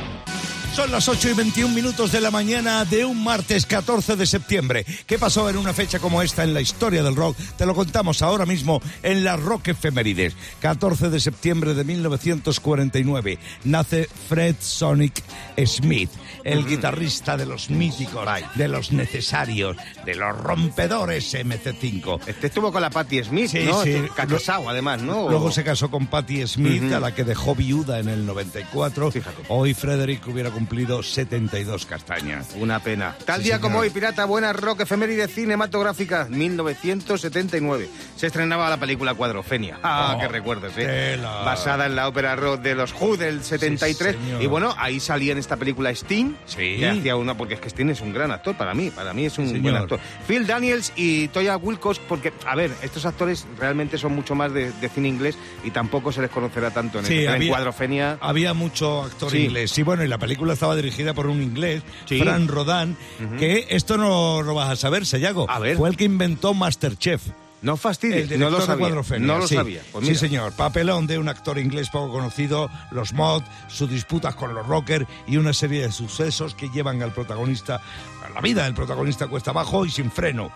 Son 0.75 0.89
las 0.89 1.09
8 1.09 1.31
y 1.31 1.33
21 1.33 1.75
minutos 1.75 2.13
de 2.13 2.21
la 2.21 2.31
mañana 2.31 2.85
de 2.85 3.03
un 3.03 3.21
martes 3.21 3.65
14 3.65 4.15
de 4.15 4.25
septiembre. 4.25 4.85
¿Qué 5.05 5.19
pasó 5.19 5.49
en 5.49 5.57
una 5.57 5.73
fecha 5.73 5.99
como 5.99 6.21
esta 6.21 6.43
en 6.45 6.53
la 6.53 6.61
historia 6.61 7.03
del 7.03 7.15
rock? 7.17 7.35
Te 7.57 7.65
lo 7.65 7.75
contamos 7.75 8.21
ahora 8.21 8.45
mismo 8.45 8.81
en 9.03 9.25
la 9.25 9.35
Rock 9.35 9.67
Efemérides. 9.69 10.33
14 10.61 11.09
de 11.09 11.19
septiembre 11.19 11.73
de 11.73 11.83
1949 11.83 13.37
nace 13.65 14.07
Fred 14.29 14.55
Sonic 14.61 15.21
Smith, 15.65 16.09
el 16.45 16.65
guitarrista 16.65 17.35
de 17.35 17.45
los 17.47 17.69
míticos, 17.69 18.25
de 18.55 18.67
los 18.69 18.93
necesarios, 18.93 19.75
de 20.05 20.15
los 20.15 20.37
rompedores 20.37 21.33
MC5. 21.35 22.21
Este 22.27 22.47
estuvo 22.47 22.71
con 22.71 22.81
la 22.81 22.89
Patti 22.89 23.21
Smith, 23.25 23.49
Sí, 23.51 23.59
¿no? 23.65 23.83
sí. 23.83 23.91
Este- 23.91 24.09
Casado, 24.31 24.69
además, 24.69 25.01
¿no? 25.01 25.27
Luego 25.29 25.51
se 25.51 25.65
casó 25.65 25.91
con 25.91 26.07
Patti 26.07 26.47
Smith, 26.47 26.93
a 26.93 27.01
la 27.01 27.13
que 27.13 27.25
dejó 27.25 27.55
viuda 27.55 27.99
en 27.99 28.07
el 28.07 28.25
94. 28.25 29.11
Fíjate. 29.11 29.43
Hoy 29.49 29.73
Frederick 29.73 30.25
hubiera 30.27 30.49
cumplido 30.61 31.01
72 31.01 31.87
castañas. 31.87 32.49
Una 32.55 32.79
pena. 32.79 33.15
Tal 33.25 33.37
Sí, 33.37 33.45
día 33.45 33.55
señor. 33.55 33.61
como 33.61 33.79
hoy, 33.79 33.89
Pirata, 33.89 34.25
buena 34.25 34.53
rock 34.53 34.81
efeméride 34.81 35.27
cinematográfica, 35.27 36.27
1979. 36.29 37.89
Se 38.15 38.27
estrenaba 38.27 38.69
la 38.69 38.77
película 38.77 39.15
Cuadrofenia. 39.15 39.79
Ah, 39.81 40.13
Oh, 40.15 40.19
qué 40.19 40.27
recuerdos, 40.27 40.73
¿eh? 40.77 40.85
tela. 41.15 41.41
Basada 41.43 41.85
en 41.87 41.95
la 41.95 42.07
ópera 42.07 42.35
rock 42.35 42.61
de 42.61 42.75
los 42.75 42.93
Who 42.93 43.17
del 43.17 43.43
73. 43.43 44.15
Sí, 44.15 44.43
y 44.43 44.45
bueno, 44.47 44.73
ahí 44.77 44.99
salía 44.99 45.31
en 45.31 45.39
esta 45.39 45.57
película 45.57 45.89
Sting. 45.89 46.33
Sí. 46.45 46.77
Que 46.77 46.89
hacía 46.89 47.15
una, 47.15 47.35
porque 47.35 47.55
es 47.55 47.59
que 47.59 47.69
Sting 47.69 47.89
es 47.89 48.01
un 48.01 48.13
gran 48.13 48.29
actor 48.31 48.55
para 48.55 48.75
mí. 48.75 48.91
Para 48.91 49.13
mí 49.13 49.25
es 49.25 49.37
un 49.39 49.47
Señor. 49.47 49.61
buen 49.63 49.75
actor. 49.75 49.99
Phil 50.27 50.45
Daniels 50.45 50.93
y 50.95 51.27
Toya 51.29 51.57
Wilcox, 51.57 51.99
porque, 52.07 52.33
a 52.45 52.55
ver, 52.55 52.71
estos 52.83 53.05
actores 53.05 53.47
realmente 53.57 53.97
son 53.97 54.13
mucho 54.13 54.35
más 54.35 54.53
de, 54.53 54.71
de 54.73 54.89
cine 54.89 55.07
inglés 55.07 55.37
y 55.63 55.71
tampoco 55.71 56.11
se 56.11 56.21
les 56.21 56.29
conocerá 56.29 56.69
tanto 56.71 56.99
en, 56.99 57.05
Sí, 57.05 57.13
el, 57.19 57.23
en 57.25 57.29
había- 57.31 57.49
Cuadrofenia. 57.49 58.17
Había 58.21 58.53
mucho 58.53 59.03
actor 59.03 59.33
inglés. 59.35 59.71
Sí, 59.71 59.81
bueno, 59.83 60.03
y 60.03 60.07
la 60.07 60.17
película 60.17 60.50
película 60.51 60.53
estaba 60.53 60.75
dirigida 60.75 61.13
por 61.13 61.27
un 61.27 61.41
inglés, 61.41 61.83
Sí. 62.05 62.19
Fran 62.19 62.47
Rodan, 62.47 62.97
que 63.39 63.67
esto 63.69 63.97
no 63.97 64.41
lo 64.41 64.53
vas 64.53 64.69
a 64.69 64.75
saber, 64.75 65.05
Sayago. 65.05 65.49
A 65.49 65.59
ver. 65.59 65.77
Fue 65.77 65.89
el 65.89 65.97
que 65.97 66.03
inventó 66.05 66.53
Masterchef. 66.53 67.21
No 67.61 67.77
fastidies, 67.77 68.27
no 68.39 68.49
lo 68.49 68.59
sabía. 68.59 68.89
No 69.19 69.37
lo 69.37 69.47
sí. 69.47 69.53
sabía. 69.55 69.81
Pues 69.91 70.07
sí, 70.07 70.15
señor. 70.15 70.51
Papelón 70.53 71.05
de 71.05 71.19
un 71.19 71.29
actor 71.29 71.59
inglés 71.59 71.89
poco 71.91 72.11
conocido, 72.11 72.71
los 72.89 73.13
mods, 73.13 73.45
sus 73.67 73.87
disputas 73.87 74.33
con 74.33 74.55
los 74.55 74.65
rockers 74.65 75.05
y 75.27 75.37
una 75.37 75.53
serie 75.53 75.83
de 75.83 75.91
sucesos 75.91 76.55
que 76.55 76.69
llevan 76.69 77.03
al 77.03 77.13
protagonista, 77.13 77.79
a 78.25 78.29
la 78.33 78.41
vida 78.41 78.63
del 78.63 78.73
protagonista 78.73 79.27
cuesta 79.27 79.51
abajo 79.51 79.85
y 79.85 79.91
sin 79.91 80.09
freno. 80.11 80.49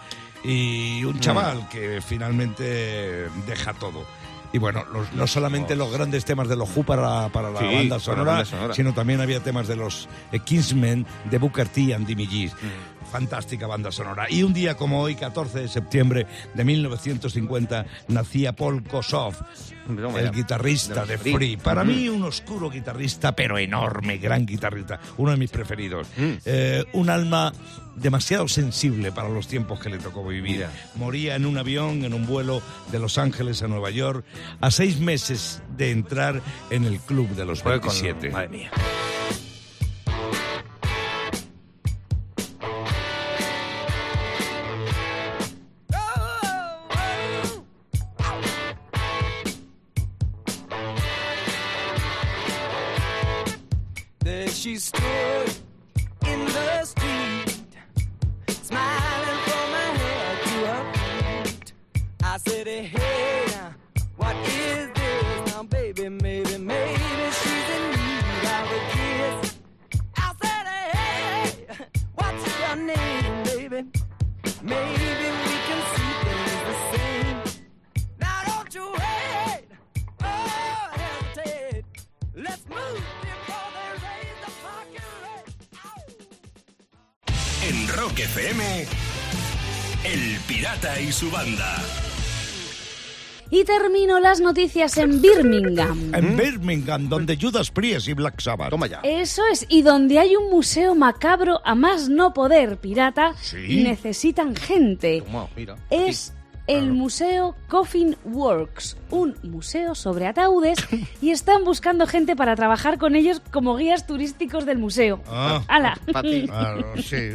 Y 0.43 1.01
Mm. 1.03 1.07
un 1.07 1.19
chaval 1.19 1.69
que 1.69 2.01
finalmente 2.01 3.27
deja 3.47 3.73
todo. 3.73 4.03
Y 4.55 4.57
bueno, 4.57 4.85
los- 4.93 5.11
no 5.11 5.27
solamente 5.27 5.75
los 5.75 5.91
grandes 5.91 6.23
temas 6.23 6.47
de 6.47 6.55
los 6.55 6.69
Who 6.73 6.83
para, 6.85 7.27
para 7.27 7.49
la 7.51 7.59
Oh. 7.59 7.59
Sí, 7.59 7.65
banda 7.65 7.79
para 7.81 7.89
la 7.89 7.99
sonora, 7.99 8.23
banda 8.31 8.45
sonora. 8.45 8.73
sino 8.73 8.93
también 8.93 9.19
había 9.19 9.41
temas 9.41 9.67
de 9.67 9.75
los 9.75 10.07
eh, 10.31 10.39
Kingsmen, 10.39 11.05
de 11.29 11.37
Booker 11.37 11.67
T 11.67 11.93
and 11.93 12.07
Jimmy 12.07 12.25
G. 12.25 12.49
Mm. 12.53 12.94
Fantástica 13.19 13.65
banda 13.65 13.93
sonora. 13.93 14.27
Y 14.29 14.43
un 14.43 14.53
día 14.53 14.75
como 14.75 14.99
hoy, 15.01 15.15
14 15.15 15.59
de 15.59 15.67
septiembre 15.69 16.27
de 16.53 16.65
1950, 16.65 17.85
nacía 18.09 18.53
Paul 18.53 18.83
Kossoff, 18.83 19.39
el 20.17 20.31
guitarrista 20.33 21.05
De 21.05 21.15
de 21.15 21.17
Free. 21.33 21.55
Para 21.55 21.83
Ujú. 21.83 21.91
mí, 21.91 22.09
un 22.09 22.23
oscuro 22.23 22.69
guitarrista, 22.69 23.33
pero 23.33 23.57
enorme, 23.57 24.17
gran 24.17 24.45
guitarrista. 24.45 24.99
Uno 25.15 25.31
de 25.31 25.37
mis 25.37 25.49
preferidos. 25.49 26.07
Mm. 26.17 26.31
Eh, 26.43 26.83
un 26.91 27.09
alma 27.09 27.53
demasiado 27.95 28.49
sensible 28.49 29.13
para 29.13 29.29
los 29.29 29.47
tiempos 29.47 29.79
que 29.79 29.89
le 29.89 29.97
tocó 29.97 30.27
vivir. 30.27 30.65
Moría 30.95 31.37
en 31.37 31.45
un 31.45 31.57
avión, 31.57 32.03
en 32.03 32.13
un 32.13 32.25
vuelo 32.27 32.61
de 32.91 32.99
Los 32.99 33.17
Ángeles 33.17 33.63
a 33.63 33.69
Nueva 33.69 33.91
York, 33.91 34.25
a 34.59 34.71
seis 34.71 34.99
meses 34.99 35.61
de 35.77 35.91
entrar 35.91 36.41
en 36.69 36.83
el 36.83 36.99
club 36.99 37.29
de 37.29 37.45
los 37.45 37.61
Fue 37.63 37.79
con- 37.79 37.91
27. 37.91 38.29
Madre 38.31 38.49
mía. 38.49 38.71
Su 91.15 91.31
banda. 91.31 91.77
Y 93.49 93.63
termino 93.63 94.19
las 94.19 94.41
noticias 94.41 94.97
en 94.97 95.21
Birmingham. 95.21 96.13
En 96.13 96.35
Birmingham, 96.35 97.07
donde 97.07 97.37
Judas 97.39 97.71
Priest 97.71 98.09
y 98.09 98.13
Black 98.13 98.41
Sabbath. 98.41 98.69
Toma 98.71 98.87
ya. 98.87 98.99
Eso 99.03 99.43
es, 99.49 99.65
y 99.69 99.81
donde 99.81 100.19
hay 100.19 100.35
un 100.35 100.49
museo 100.49 100.93
macabro 100.93 101.61
a 101.63 101.73
más 101.73 102.09
no 102.09 102.33
poder 102.33 102.77
pirata, 102.77 103.33
Sí. 103.41 103.81
necesitan 103.83 104.55
gente. 104.57 105.21
Toma, 105.25 105.47
mira. 105.55 105.77
Es 105.89 106.33
el 106.67 106.91
Museo 106.91 107.55
Coffin 107.69 108.15
Works, 108.25 108.97
un 109.11 109.35
museo 109.43 109.93
sobre 109.95 110.27
ataúdes, 110.27 110.79
y 111.21 111.31
están 111.31 111.63
buscando 111.63 112.07
gente 112.07 112.35
para 112.35 112.55
trabajar 112.55 112.97
con 112.97 113.15
ellos 113.15 113.41
como 113.51 113.75
guías 113.75 114.07
turísticos 114.07 114.65
del 114.65 114.77
museo. 114.77 115.21
Ah. 115.27 115.61
¡Hala! 115.67 115.97
Claro, 116.11 116.93
sí. 117.01 117.31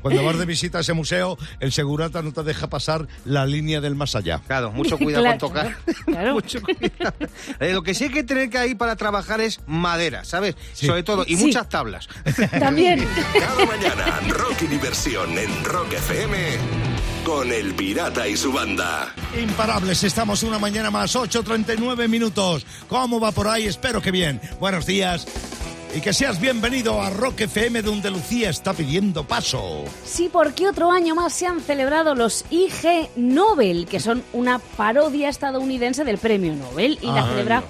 Cuando 0.00 0.24
vas 0.24 0.38
de 0.38 0.46
visita 0.46 0.78
a 0.78 0.80
ese 0.80 0.92
museo, 0.92 1.38
el 1.60 1.72
segurata 1.72 2.22
no 2.22 2.32
te 2.32 2.42
deja 2.42 2.68
pasar 2.68 3.06
la 3.24 3.46
línea 3.46 3.80
del 3.80 3.94
más 3.94 4.16
allá. 4.16 4.40
Claro, 4.46 4.72
mucho 4.72 4.98
cuidado 4.98 5.22
Claro, 5.24 5.38
con 5.38 5.48
tocar. 5.48 5.76
claro. 6.06 6.34
mucho 6.34 6.60
cuidado. 6.62 7.14
Eh, 7.60 7.72
lo 7.72 7.82
que 7.82 7.94
sí 7.94 8.04
hay 8.04 8.10
que 8.10 8.24
tener 8.24 8.50
que 8.50 8.58
ahí 8.58 8.74
para 8.74 8.96
trabajar 8.96 9.40
es 9.40 9.60
madera, 9.66 10.24
¿sabes? 10.24 10.56
Sí. 10.72 10.86
Sobre 10.86 11.02
todo, 11.02 11.24
y 11.26 11.36
Sí. 11.36 11.46
muchas 11.46 11.68
tablas. 11.68 12.08
También. 12.58 13.06
Cada 13.38 13.66
mañana, 13.66 14.20
rock 14.28 14.62
y 14.62 14.66
diversión 14.66 15.38
en 15.38 15.64
Rock 15.64 15.92
FM 15.94 16.91
con 17.24 17.52
El 17.52 17.74
Pirata 17.74 18.26
y 18.26 18.36
su 18.36 18.52
banda. 18.52 19.14
Imparables, 19.40 20.02
estamos 20.04 20.42
una 20.42 20.58
mañana 20.58 20.90
más, 20.90 21.14
8.39 21.14 22.08
minutos. 22.08 22.66
¿Cómo 22.88 23.20
va 23.20 23.32
por 23.32 23.48
ahí? 23.48 23.66
Espero 23.66 24.00
que 24.00 24.10
bien. 24.10 24.40
Buenos 24.58 24.86
días. 24.86 25.26
Y 25.94 26.00
que 26.00 26.14
seas 26.14 26.40
bienvenido 26.40 27.02
a 27.02 27.10
Rock 27.10 27.42
FM, 27.42 27.82
donde 27.82 28.10
Lucía 28.10 28.48
está 28.48 28.72
pidiendo 28.72 29.24
paso. 29.24 29.84
Sí, 30.04 30.30
porque 30.32 30.66
otro 30.66 30.90
año 30.90 31.14
más 31.14 31.34
se 31.34 31.46
han 31.46 31.60
celebrado 31.60 32.14
los 32.14 32.46
IG 32.50 33.10
Nobel, 33.16 33.86
que 33.86 34.00
son 34.00 34.22
una 34.32 34.58
parodia 34.58 35.28
estadounidense 35.28 36.04
del 36.04 36.16
premio 36.16 36.54
Nobel, 36.54 36.98
y 37.02 37.06
la 37.06 37.26
celebra 37.26 37.62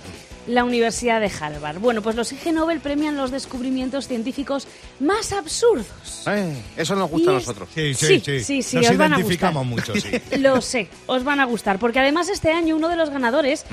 la 0.46 0.64
Universidad 0.64 1.20
de 1.20 1.30
Harvard. 1.40 1.78
Bueno, 1.78 2.02
pues 2.02 2.16
los 2.16 2.32
IG 2.32 2.52
Nobel 2.52 2.80
premian 2.80 3.16
los 3.16 3.30
descubrimientos 3.30 4.08
científicos 4.08 4.66
más 5.00 5.32
absurdos. 5.32 5.86
Eh, 6.26 6.56
eso 6.76 6.94
nos 6.96 7.10
gusta 7.10 7.30
a 7.30 7.34
Y 7.34 7.36
nosotros. 7.36 7.68
Sí, 7.74 7.94
Sí, 7.94 8.06
sí, 8.06 8.20
sí. 8.20 8.44
sí, 8.44 8.62
sí, 8.62 8.76
Nos 8.76 8.90
os 8.90 8.96
van 8.96 9.12
a 9.12 9.16
identificamos 9.16 9.66
gustar. 9.68 9.94
mucho, 9.96 10.00
sí. 10.08 10.20
Lo 10.38 10.60
sé, 10.60 10.88
os 11.06 11.24
van 11.24 11.40
a 11.40 11.44
gustar, 11.44 11.78
porque 11.78 12.00
además 12.00 12.28
este 12.28 12.50
año 12.52 12.76
uno 12.76 12.88
de 12.88 12.96
los 12.96 13.10
ganadores 13.10 13.64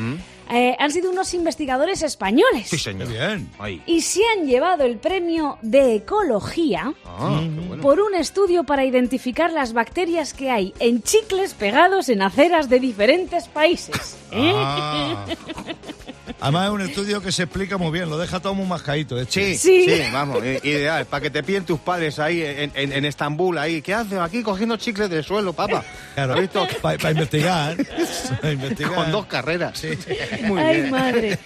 eh, 0.52 0.76
han 0.80 0.92
sido 0.92 1.12
unos 1.12 1.34
investigadores 1.34 2.02
españoles. 2.02 2.68
Sí, 2.70 2.78
señor. 2.78 3.08
bien. 3.08 3.50
Y 3.86 4.02
se 4.02 4.22
han 4.36 4.48
llevado 4.48 4.84
el 4.84 4.98
premio 4.98 5.58
de 5.62 5.96
ecología 5.96 6.94
Ah, 7.06 7.42
bueno. 7.68 7.82
por 7.84 8.00
un 8.00 8.16
estudio 8.16 8.64
para 8.64 8.84
identificar 8.86 9.52
las 9.52 9.74
bacterias 9.74 10.34
que 10.34 10.50
hay 10.50 10.74
en 10.80 11.02
chicles 11.04 11.54
pegados 11.54 12.10
en 12.10 12.22
aceras 12.22 12.70
de 12.70 12.80
diferentes 12.80 13.48
países. 13.48 14.16
¿eh? 14.32 14.52
Ah. 14.56 15.26
Además 16.42 16.68
es 16.68 16.72
un 16.72 16.82
estudio 16.82 17.22
que 17.22 17.32
se 17.32 17.44
explica 17.44 17.78
muy 17.78 17.92
bien, 17.92 18.10
lo 18.10 18.18
deja 18.18 18.40
todo 18.40 18.54
muy 18.54 18.66
mascadito. 18.66 19.20
este. 19.20 19.56
Sí, 19.56 19.86
Sí. 19.86 19.90
sí, 19.96 20.02
vamos, 20.14 20.44
ideal. 20.64 21.06
Para 21.06 21.22
que 21.22 21.30
te 21.30 21.44
piden 21.44 21.66
tus 21.66 21.80
padres 21.80 22.18
ahí 22.20 22.42
en, 22.42 22.72
en- 22.76 22.94
en 22.94 23.06
Estambul, 23.06 23.58
ahí. 23.58 23.82
¿Qué 23.82 23.94
haces 23.94 24.20
aquí 24.20 24.42
cogiendo 24.42 24.78
chicles 24.78 25.10
del 25.10 25.24
suelo, 25.24 25.52
papá? 25.54 25.84
Claro, 26.16 26.36
para 26.82 27.12
investigar. 27.12 27.76
pa' 28.42 28.52
investigar. 28.52 28.94
Con 28.96 29.12
dos 29.12 29.26
carreras. 29.26 29.84
Muy 30.44 30.62
Ay, 30.62 30.78
bien. 30.82 30.92
madre. 30.92 31.40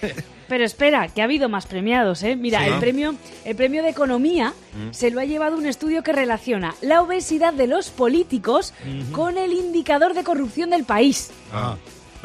Pero 0.46 0.62
espera, 0.64 1.08
que 1.08 1.22
ha 1.22 1.24
habido 1.24 1.48
más 1.48 1.66
premiados, 1.66 2.22
¿eh? 2.22 2.36
Mira, 2.36 2.60
Sí. 2.62 2.70
el 2.70 2.78
premio, 2.78 3.14
el 3.46 3.56
premio 3.56 3.82
de 3.82 3.88
economía 3.88 4.52
se 4.90 5.10
lo 5.10 5.20
ha 5.20 5.24
llevado 5.24 5.56
un 5.56 5.66
estudio 5.66 6.02
que 6.02 6.12
relaciona 6.12 6.74
la 6.82 7.00
obesidad 7.02 7.54
de 7.54 7.66
los 7.66 7.88
políticos 7.88 8.74
con 9.10 9.38
el 9.38 9.52
indicador 9.54 10.12
de 10.14 10.22
corrupción 10.22 10.68
del 10.70 10.84
país. 10.84 11.30
Ah. 11.52 11.76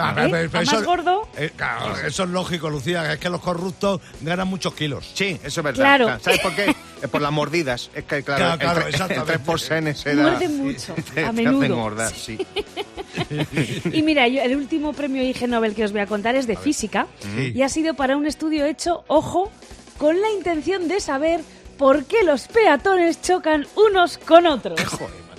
Ah, 0.02 0.12
¿Eh? 0.26 0.28
pero- 0.32 0.50
pero 0.52 0.70
¿A 0.70 0.74
más 0.74 0.84
gordo? 0.86 1.28
eh, 1.38 1.52
claro, 1.56 1.96
eso 2.06 2.24
es 2.24 2.30
lógico, 2.30 2.70
Lucía, 2.70 3.14
es 3.14 3.20
que 3.20 3.30
los 3.30 3.42
corruptos 3.42 4.02
ganan 4.22 4.48
muchos 4.48 4.74
kilos. 4.74 5.10
Sí, 5.14 5.40
eso 5.44 5.60
es 5.60 5.64
verdad. 5.64 5.80
Claro. 5.84 6.20
¿Sabes 6.22 6.40
por 6.40 6.56
qué? 6.56 6.76
Es 7.00 7.08
por 7.08 7.22
las 7.22 7.32
mordidas. 7.32 7.90
Es 7.96 8.04
que, 8.04 8.24
claro, 8.24 8.60
Claro, 8.60 8.82
claro. 8.92 9.26
3% 9.26 9.94
se 9.96 10.16
da... 10.16 10.22
Muerde 10.22 10.50
mucho, 10.50 10.94
te- 10.96 11.02
te 11.04 11.24
a 11.26 11.32
menudo. 11.32 11.64
engordar, 11.64 12.14
sí. 12.14 12.38
Y 13.94 14.02
mira, 14.02 14.28
yo- 14.28 14.42
el 14.42 14.56
último 14.58 14.92
premio 14.92 15.24
IG 15.24 15.48
Nobel 15.48 15.76
que 15.76 15.86
os 15.86 15.92
voy 15.94 16.02
a 16.02 16.08
contar 16.08 16.36
es 16.36 16.46
de 16.48 16.58
física 16.58 17.08
Sí. 17.20 17.54
y 17.56 17.62
ha 17.62 17.70
sido 17.70 17.94
para 17.94 18.18
un 18.18 18.26
estudio 18.26 18.66
hecho, 18.66 19.06
ojo, 19.08 19.50
con 19.98 20.20
la 20.20 20.30
intención 20.32 20.90
de 20.90 21.00
saber 21.00 21.40
por 21.78 22.04
qué 22.06 22.24
los 22.24 22.48
peatones 22.50 23.22
chocan 23.22 23.66
unos 23.76 24.18
con 24.18 24.46
otros. 24.48 24.78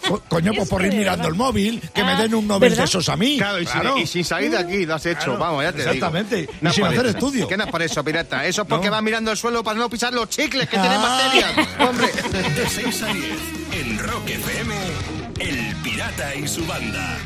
Co- 0.09 0.21
Coño, 0.29 0.53
pues 0.53 0.63
Es 0.65 0.69
por 0.69 0.85
ir 0.85 0.91
de 0.93 0.99
mirando 0.99 1.29
el 1.29 1.35
móvil, 1.35 1.81
que 1.95 2.03
me 2.05 2.13
Ah, 2.13 2.21
den 2.23 2.35
un 2.35 2.47
Nobel 2.47 2.71
de 2.71 2.77
¿verdad? 2.77 2.85
esos 2.85 3.09
a 3.09 3.17
mí. 3.17 3.39
Claro, 3.39 3.59
y, 3.61 3.67
sin- 3.67 3.99
y 3.99 4.07
sin 4.07 4.25
salir 4.25 4.51
de 4.51 4.59
aquí 4.59 4.87
lo 4.87 4.95
has 4.95 5.07
hecho, 5.07 5.25
Claro, 5.25 5.39
vamos, 5.39 5.63
ya 5.65 5.73
te 5.73 5.79
exactamente. 5.83 6.37
digo. 6.37 6.53
Y 6.63 6.71
sin 6.71 6.85
hacer 6.85 6.99
eso. 7.07 7.09
estudio. 7.19 7.49
¿Qué 7.49 7.57
no 7.57 7.65
es 7.65 7.71
por 7.71 7.83
eso, 7.83 8.03
pirata? 8.05 8.45
Eso 8.47 8.63
es 8.63 8.69
porque 8.69 8.87
No. 8.87 8.93
vas 8.93 9.03
mirando 9.03 9.31
el 9.31 9.37
suelo 9.37 9.63
para 9.65 9.79
no 9.79 9.89
pisar 9.91 10.13
los 10.13 10.29
chicles 10.29 10.69
que 10.69 10.79
tienen 10.79 10.99
Ah. 11.01 11.31
bacterias. 11.33 11.69
Hombre. 11.89 12.07
De 12.55 12.69
6 12.69 13.03
a 13.03 13.07
10 13.13 13.39
en 13.73 13.99
Rock 13.99 14.29
FM, 14.31 14.75
El 15.39 15.77
Pirata 15.77 16.35
y 16.35 16.47
su 16.49 16.65
banda. 16.67 17.19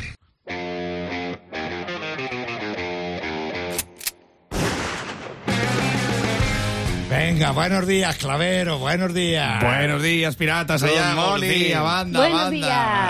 Venga, 7.17 7.51
buenos 7.51 7.87
días, 7.87 8.17
Clavero, 8.17 8.77
buenos 8.77 9.13
días. 9.13 9.63
Buenos 9.63 10.03
días, 10.03 10.35
piratas, 10.35 10.83
allá, 10.83 11.15
morning. 11.15 11.47
Lucía, 11.47 11.81
banda, 11.81 12.19
Buenos 12.19 12.41
banda. 12.41 12.51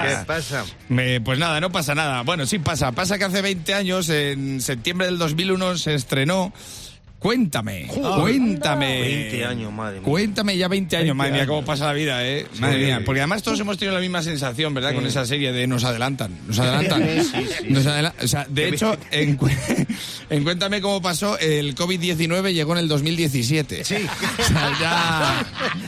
días. 0.03 0.19
¿Qué 0.19 0.25
pasa? 0.25 0.63
Me- 0.89 1.21
pues 1.21 1.39
nada, 1.39 1.59
no 1.59 1.71
pasa 1.71 1.95
nada. 1.95 2.21
Bueno, 2.21 2.45
sí 2.45 2.59
pasa. 2.59 2.91
Pasa 2.91 3.17
que 3.17 3.23
hace 3.25 3.41
20 3.41 3.73
años, 3.73 4.09
en 4.09 4.61
septiembre 4.61 5.07
del 5.07 5.17
2001, 5.17 5.77
se 5.79 5.95
estrenó 5.95 6.53
Cuéntame, 7.25 7.87
Joder. 7.89 8.21
cuéntame. 8.21 9.01
20 9.01 9.45
años, 9.45 9.73
madre 9.73 9.93
mía. 9.95 10.03
Cuéntame 10.03 10.57
ya 10.57 10.67
20 10.67 10.95
años, 10.97 11.05
20 11.05 11.15
madre 11.17 11.31
mía, 11.31 11.41
años. 11.41 11.49
cómo 11.55 11.65
pasa 11.65 11.85
la 11.87 11.93
vida, 11.93 12.23
¿eh? 12.23 12.45
Madre 12.59 12.77
mía, 12.85 13.01
porque 13.03 13.19
además 13.21 13.41
todos 13.41 13.59
hemos 13.59 13.79
tenido 13.79 13.95
la 13.95 13.99
misma 14.01 14.21
sensación, 14.21 14.75
¿verdad? 14.75 14.93
Con 14.93 15.07
esa 15.07 15.25
serie 15.25 15.51
de 15.51 15.65
nos 15.65 15.83
adelantan, 15.85 16.37
nos 16.45 16.59
adelantan. 16.59 17.01
Sí, 17.23 17.23
sí. 17.47 17.65
Nos 17.69 17.83
adela- 17.87 18.13
o 18.23 18.27
sea, 18.27 18.45
de 18.47 18.69
hecho, 18.69 18.95
en, 19.09 19.37
cu- 19.37 19.49
en 20.29 20.43
Cuéntame 20.43 20.81
cómo 20.81 21.01
pasó, 21.01 21.39
el 21.39 21.73
COVID-19 21.73 22.53
llegó 22.53 22.73
en 22.73 22.77
el 22.77 22.87
2017. 22.87 23.83
Sí. 23.85 23.95
O 24.39 24.43
sea, 24.47 24.77
ya... 24.79 25.45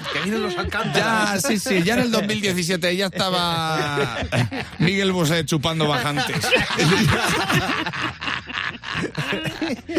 Que 0.13 0.20
vienen 0.22 0.41
los. 0.41 0.56
Ya, 0.96 1.38
sí, 1.46 1.60
sí, 1.60 1.84
ya 1.84 1.94
en 1.96 2.00
el 2.00 2.12
2017 2.12 2.96
ya 2.96 3.08
estaba 3.08 4.17
Miguel 4.79 5.12
Bosé 5.12 5.46
chupando 5.46 5.88
bajantes. 5.88 6.36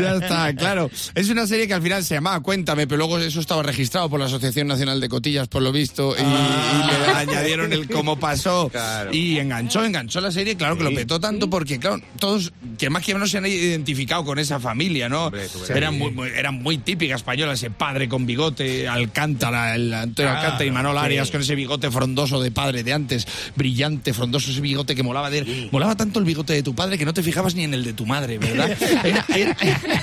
ya 0.00 0.14
está, 0.16 0.54
claro. 0.54 0.90
Es 1.14 1.28
una 1.28 1.46
serie 1.46 1.66
que 1.66 1.74
al 1.74 1.82
final 1.82 2.04
se 2.04 2.14
llamaba 2.14 2.40
Cuéntame, 2.40 2.86
pero 2.86 2.98
luego 2.98 3.18
eso 3.18 3.40
estaba 3.40 3.62
registrado 3.62 4.08
por 4.08 4.20
la 4.20 4.26
Asociación 4.26 4.66
Nacional 4.66 5.00
de 5.00 5.08
Cotillas, 5.08 5.48
por 5.48 5.62
lo 5.62 5.72
visto, 5.72 6.14
y, 6.16 6.20
y 6.20 6.24
le 6.24 7.12
añadieron 7.12 7.72
el 7.72 7.88
cómo 7.88 8.18
pasó. 8.18 8.68
Claro. 8.70 9.12
Y 9.12 9.38
enganchó, 9.38 9.84
enganchó 9.84 10.20
la 10.20 10.30
serie, 10.30 10.56
claro 10.56 10.76
que 10.76 10.84
lo 10.84 10.94
petó 10.94 11.20
tanto 11.20 11.48
porque, 11.50 11.78
claro, 11.78 12.00
todos, 12.18 12.52
que 12.78 12.90
más 12.90 13.04
que 13.04 13.14
menos 13.14 13.30
se 13.30 13.38
han 13.38 13.46
identificado 13.46 14.24
con 14.24 14.38
esa 14.38 14.60
familia, 14.60 15.08
¿no? 15.08 15.26
Hombre, 15.26 15.46
eran, 15.74 15.98
muy, 15.98 16.10
muy- 16.10 16.28
eran 16.28 16.54
muy 16.62 16.78
típica 16.78 17.14
española, 17.16 17.52
ese 17.54 17.70
padre 17.70 18.08
con 18.08 18.26
bigote, 18.26 18.88
Alcántara, 18.88 19.74
el 19.74 19.92
Antonio 19.92 20.30
Claro, 20.30 20.40
Alcántara 20.40 20.64
y 20.66 20.70
Manol 20.70 20.96
sí. 20.98 21.04
Arias 21.04 21.30
con 21.30 21.40
ese 21.40 21.54
bigote 21.54 21.90
frondoso 21.90 22.40
de 22.40 22.50
padre 22.50 22.82
de 22.82 22.92
antes, 22.92 23.26
brillante, 23.56 24.12
frondoso, 24.14 24.50
ese 24.50 24.60
bigote 24.60 24.94
que 24.94 25.02
molaba 25.02 25.30
de 25.30 25.38
él. 25.38 25.68
Molaba 25.72 25.96
tanto 25.96 26.18
el 26.18 26.24
bigote 26.24 26.52
de 26.52 26.62
tu 26.62 26.74
padre 26.74 26.98
que 26.98 27.04
no 27.04 27.14
te 27.14 27.22
fijabas 27.22 27.54
ni 27.54 27.64
en 27.64 27.74
el 27.74 27.84
de 27.84 27.92
tu 27.92 28.06
madre, 28.06 28.21
¿verdad? 28.26 28.76
Era- 29.04 29.24
era- 29.34 29.56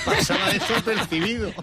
Pasaba 0.04 0.50
desapercibido. 0.52 1.52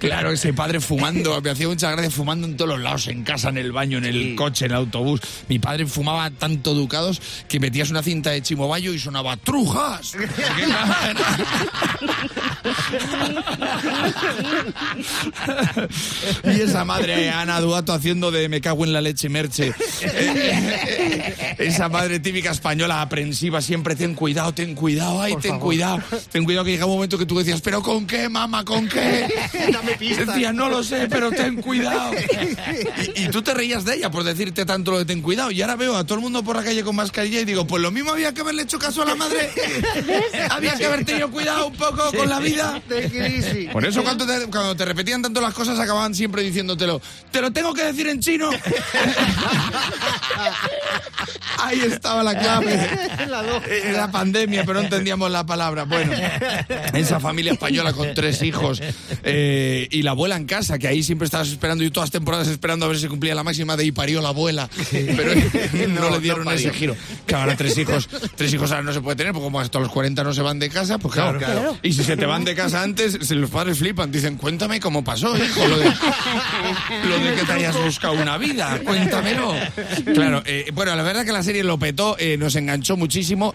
Claro, 0.00 0.30
ese 0.32 0.52
padre 0.52 0.80
fumando, 0.80 1.40
me 1.40 1.50
hacía 1.50 1.68
mucha 1.68 1.90
gracia 1.90 2.10
fumando 2.10 2.46
en 2.46 2.56
todos 2.56 2.70
los 2.70 2.80
lados, 2.80 3.08
en 3.08 3.24
casa, 3.24 3.48
en 3.48 3.58
el 3.58 3.72
baño, 3.72 3.98
en 3.98 4.04
el 4.04 4.34
coche, 4.36 4.66
en 4.66 4.72
el 4.72 4.76
autobús. 4.78 5.20
Mi 5.48 5.58
padre 5.58 5.86
fumaba 5.86 6.30
tanto 6.30 6.74
ducados 6.74 7.20
que 7.48 7.60
metías 7.60 7.90
una 7.90 8.02
cinta 8.02 8.30
de 8.30 8.42
chimobayo 8.42 8.92
y 8.92 8.98
sonaba 8.98 9.36
¡Trujas! 9.36 10.16
y 16.44 16.60
esa 16.60 16.84
madre 16.84 17.30
Ana 17.30 17.60
Duato 17.60 17.92
haciendo 17.92 18.30
de 18.30 18.48
me 18.48 18.60
cago 18.60 18.84
en 18.84 18.92
la 18.92 19.00
leche 19.00 19.28
merche. 19.28 19.72
esa 21.58 21.88
madre 21.88 22.20
típica 22.20 22.50
española 22.50 23.02
aprensiva, 23.02 23.60
siempre 23.60 23.96
ten 23.96 24.14
cuidado, 24.14 24.52
ten 24.52 24.74
cuidado, 24.74 25.20
ay, 25.22 25.36
ten 25.40 25.58
cuidado. 25.58 26.02
Ten 26.30 26.44
cuidado 26.44 26.64
que 26.64 26.72
llega 26.72 26.86
un 26.86 26.94
momento 26.94 27.18
que 27.18 27.26
tú 27.26 27.38
decías, 27.38 27.60
pero 27.60 27.82
¿con 27.82 28.06
qué, 28.06 28.28
mamá? 28.28 28.64
¿Con 28.64 28.88
qué? 28.88 29.28
Dame 29.72 29.92
pistas. 29.92 30.26
Decía, 30.26 30.52
no 30.52 30.68
lo 30.68 30.82
sé, 30.82 31.08
pero 31.08 31.30
ten 31.30 31.60
cuidado. 31.62 32.12
Y, 33.14 33.24
y 33.24 33.28
tú 33.28 33.42
te 33.42 33.54
reías 33.54 33.84
de 33.84 33.96
ella 33.96 34.10
por 34.10 34.24
decirte 34.24 34.64
tanto 34.64 34.90
lo 34.90 34.98
de 34.98 35.04
ten 35.04 35.22
cuidado. 35.22 35.50
Y 35.50 35.62
ahora 35.62 35.76
veo 35.76 35.96
a 35.96 36.04
todo 36.04 36.16
el 36.16 36.20
mundo 36.20 36.42
por 36.42 36.56
la 36.56 36.64
calle 36.64 36.82
con 36.84 36.96
mascarilla 36.96 37.40
y 37.40 37.44
digo, 37.44 37.66
pues 37.66 37.82
lo 37.82 37.90
mismo 37.90 38.10
había 38.10 38.32
que 38.32 38.40
haberle 38.40 38.62
hecho 38.62 38.78
caso 38.78 39.02
a 39.02 39.06
la 39.06 39.14
madre. 39.14 39.50
había 40.50 40.76
que 40.76 40.86
haber 40.86 41.04
tenido 41.04 41.30
cuidado 41.30 41.68
un 41.68 41.74
poco 41.74 42.12
con 42.12 42.28
la 42.28 42.38
vida. 42.38 42.80
De 42.88 43.08
crisis. 43.08 43.70
Por 43.70 43.84
eso 43.84 44.02
cuando 44.02 44.26
te, 44.26 44.46
cuando 44.46 44.74
te 44.76 44.84
repetían 44.84 45.22
tanto 45.22 45.40
las 45.40 45.54
cosas 45.54 45.78
acababan 45.78 46.14
siempre 46.14 46.42
diciéndotelo. 46.42 47.00
Te 47.30 47.40
lo 47.40 47.52
tengo 47.52 47.72
que 47.74 47.84
decir 47.84 48.08
en 48.08 48.20
chino. 48.20 48.50
Ahí 51.58 51.80
estaba 51.80 52.22
la 52.22 52.38
clave. 52.38 52.88
Era 53.84 54.10
pandemia, 54.10 54.64
pero 54.64 54.80
no 54.80 54.84
entendíamos 54.84 55.27
la 55.32 55.46
palabra. 55.46 55.84
Bueno, 55.84 56.12
esa 56.94 57.20
familia 57.20 57.52
española 57.52 57.92
con 57.92 58.14
tres 58.14 58.42
hijos 58.42 58.82
eh, 59.22 59.88
y 59.90 60.02
la 60.02 60.12
abuela 60.12 60.36
en 60.36 60.46
casa, 60.46 60.78
que 60.78 60.88
ahí 60.88 61.02
siempre 61.02 61.26
estabas 61.26 61.48
esperando 61.48 61.84
y 61.84 61.90
todas 61.90 62.08
las 62.08 62.12
temporadas 62.12 62.48
esperando 62.48 62.86
a 62.86 62.88
ver 62.88 62.98
si 62.98 63.08
cumplía 63.08 63.34
la 63.34 63.44
máxima 63.44 63.76
de 63.76 63.84
y 63.84 63.92
parió 63.92 64.20
la 64.20 64.28
abuela. 64.30 64.68
Pero 64.90 65.34
no, 65.88 66.00
No, 66.00 66.10
le 66.10 66.20
dieron 66.20 66.44
no 66.44 66.52
ese 66.52 66.70
giro. 66.70 66.96
Que 67.26 67.34
ahora 67.34 67.56
tres 67.56 67.76
hijos, 67.78 68.08
tres 68.36 68.52
hijos 68.52 68.70
ahora 68.70 68.82
no 68.82 68.92
se 68.92 69.00
puede 69.00 69.16
tener, 69.16 69.32
porque 69.32 69.44
como 69.44 69.60
hasta 69.60 69.78
los 69.78 69.90
40 69.90 70.24
no 70.24 70.34
se 70.34 70.42
van 70.42 70.58
de 70.58 70.68
casa, 70.68 70.98
pues 70.98 71.14
claro. 71.14 71.38
Claro, 71.38 71.60
claro. 71.60 71.78
Y 71.82 71.92
si 71.92 72.04
se 72.04 72.16
te 72.16 72.26
van 72.26 72.44
de 72.44 72.54
casa 72.54 72.82
antes, 72.82 73.30
los 73.30 73.50
padres 73.50 73.78
flipan, 73.78 74.10
dicen, 74.10 74.36
cuéntame 74.36 74.80
cómo 74.80 75.04
pasó, 75.04 75.36
hijo, 75.36 75.66
lo 75.66 75.78
de, 75.78 75.84
lo 75.84 77.18
de 77.18 77.34
que 77.34 77.42
te 77.44 77.52
hayas 77.52 77.76
buscado 77.82 78.14
una 78.14 78.38
vida, 78.38 78.80
cuéntamelo. 78.84 79.54
Claro, 80.14 80.42
eh, 80.46 80.70
bueno, 80.72 80.94
la 80.96 81.02
verdad 81.02 81.24
que 81.24 81.32
la 81.32 81.42
serie 81.42 81.64
lo 81.64 81.78
petó, 81.78 82.16
eh, 82.18 82.36
nos 82.36 82.56
enganchó 82.56 82.96
muchísimo, 82.96 83.52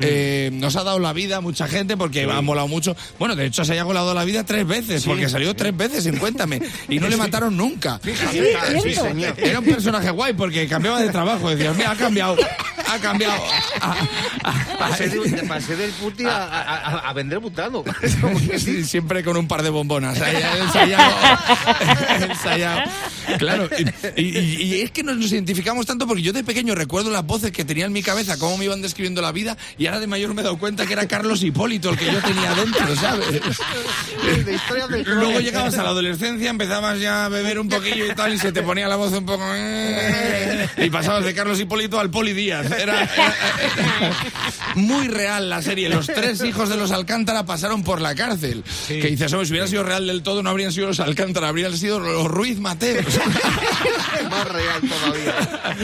nos 0.51 0.75
ha 0.75 0.83
dado 0.83 0.99
la 0.99 1.13
vida 1.13 1.37
a 1.37 1.41
mucha 1.63 1.77
gente 1.77 1.97
porque 1.97 2.23
ha 2.23 2.41
molado 2.41 2.67
mucho. 2.67 2.95
Bueno, 3.19 3.35
de 3.35 3.45
hecho 3.45 3.65
se 3.65 3.73
haya 3.73 3.83
colado 3.83 4.13
la 4.13 4.23
vida 4.23 4.43
tres 4.43 4.67
veces, 4.67 5.03
porque 5.05 5.29
salió 5.29 5.55
tres 5.55 5.75
veces 5.75 6.05
en 6.05 6.17
Cuéntame, 6.17 6.61
y 6.89 6.99
no 6.99 7.07
le 7.07 7.17
mataron 7.17 7.55
nunca. 7.55 7.99
Fíjate, 7.99 8.55
sí. 8.81 8.95
Era 9.37 9.59
un 9.59 9.65
personaje 9.65 10.09
guay 10.09 10.33
porque 10.33 10.67
cambiaba 10.67 11.01
de 11.01 11.09
trabajo, 11.09 11.49
decías, 11.49 11.75
mira, 11.75 11.91
ha 11.91 11.95
cambiado, 11.95 12.37
ha 12.93 12.99
cambiado. 12.99 13.43
Ah, 13.85 13.95
ah, 13.99 14.07
ah, 14.45 14.75
Pasé, 14.79 15.09
de- 15.09 15.43
pasé 15.43 15.75
del 15.75 15.91
puti 15.91 16.25
a, 16.25 16.99
a, 16.99 17.13
vender 17.13 17.39
butano. 17.39 17.83
Sí. 18.57 18.83
Siempre 18.85 19.23
con 19.23 19.35
un 19.35 19.47
par 19.47 19.61
de 19.63 19.69
bombonas. 19.69 20.21
ahí, 20.21 20.37
Ensayado. 20.61 21.13
ensayado. 22.29 22.81
Claro, 23.39 23.69
y, 24.15 24.21
y- 24.21 24.63
y 24.75 24.81
es 24.81 24.91
que 24.91 25.03
nos, 25.03 25.17
nos 25.17 25.31
identificamos 25.31 25.85
tanto 25.85 26.07
porque 26.07 26.21
yo 26.21 26.31
de 26.33 26.43
pequeño 26.43 26.75
recuerdo 26.75 27.09
las 27.09 27.25
voces 27.25 27.51
que 27.51 27.65
tenía 27.65 27.85
en 27.85 27.91
mi 27.93 28.03
cabeza, 28.03 28.37
cómo 28.37 28.57
me 28.57 28.65
iban 28.65 28.81
describiendo 28.81 29.21
la 29.21 29.31
vida, 29.31 29.57
y 29.77 29.87
ahora 29.87 29.99
de 29.99 30.07
mayor 30.07 30.33
me 30.33 30.41
he 30.41 30.43
dado 30.43 30.57
cuenta 30.57 30.85
que 30.85 30.93
era 30.93 31.07
Carlos 31.07 31.43
Hipólito 31.43 31.89
el 31.89 31.97
que 31.97 32.05
yo 32.05 32.19
tenía 32.21 32.53
dentro, 32.53 32.95
¿sabes? 32.95 33.27
De 33.31 34.59
Luego 35.05 35.39
llegabas 35.39 35.77
a 35.77 35.83
la 35.83 35.89
adolescencia, 35.89 36.49
empezabas 36.49 36.99
ya 36.99 37.25
a 37.25 37.29
beber 37.29 37.59
un 37.59 37.67
poquillo 37.69 38.05
y 38.09 38.15
tal, 38.15 38.33
y 38.33 38.37
se 38.37 38.51
te 38.51 38.61
ponía 38.63 38.87
la 38.87 38.95
voz 38.95 39.11
un 39.13 39.25
poco... 39.25 39.43
eh, 39.55 40.67
Y 40.77 40.89
pasabas 40.89 41.25
de 41.25 41.33
Carlos 41.33 41.59
Hipólito 41.59 41.99
al 41.99 42.09
Poli 42.09 42.33
Díaz. 42.33 42.67
Era, 42.83 43.03
era- 43.03 44.15
muy 44.75 45.07
real 45.07 45.49
la 45.49 45.61
serie. 45.61 45.89
Los 45.89 46.07
tres 46.07 46.43
hijos 46.43 46.69
de 46.69 46.77
los 46.77 46.91
Alcántara 46.91 47.45
pasaron 47.45 47.83
por 47.83 48.01
la 48.01 48.15
cárcel. 48.15 48.63
Que 48.87 49.07
dices, 49.07 49.31
si 49.31 49.37
hubiera 49.37 49.67
sido 49.67 49.83
real 49.83 50.07
del 50.07 50.23
todo, 50.23 50.43
no 50.43 50.49
habrían 50.49 50.71
sido 50.71 50.87
los 50.87 50.99
Alcántara, 50.99 51.47
habrían 51.49 51.77
sido 51.77 51.99
los 51.99 52.27
Ruiz 52.27 52.59
Mateos. 52.59 53.05
Más 54.29 54.47
real 54.49 54.81
todavía. 54.81 55.75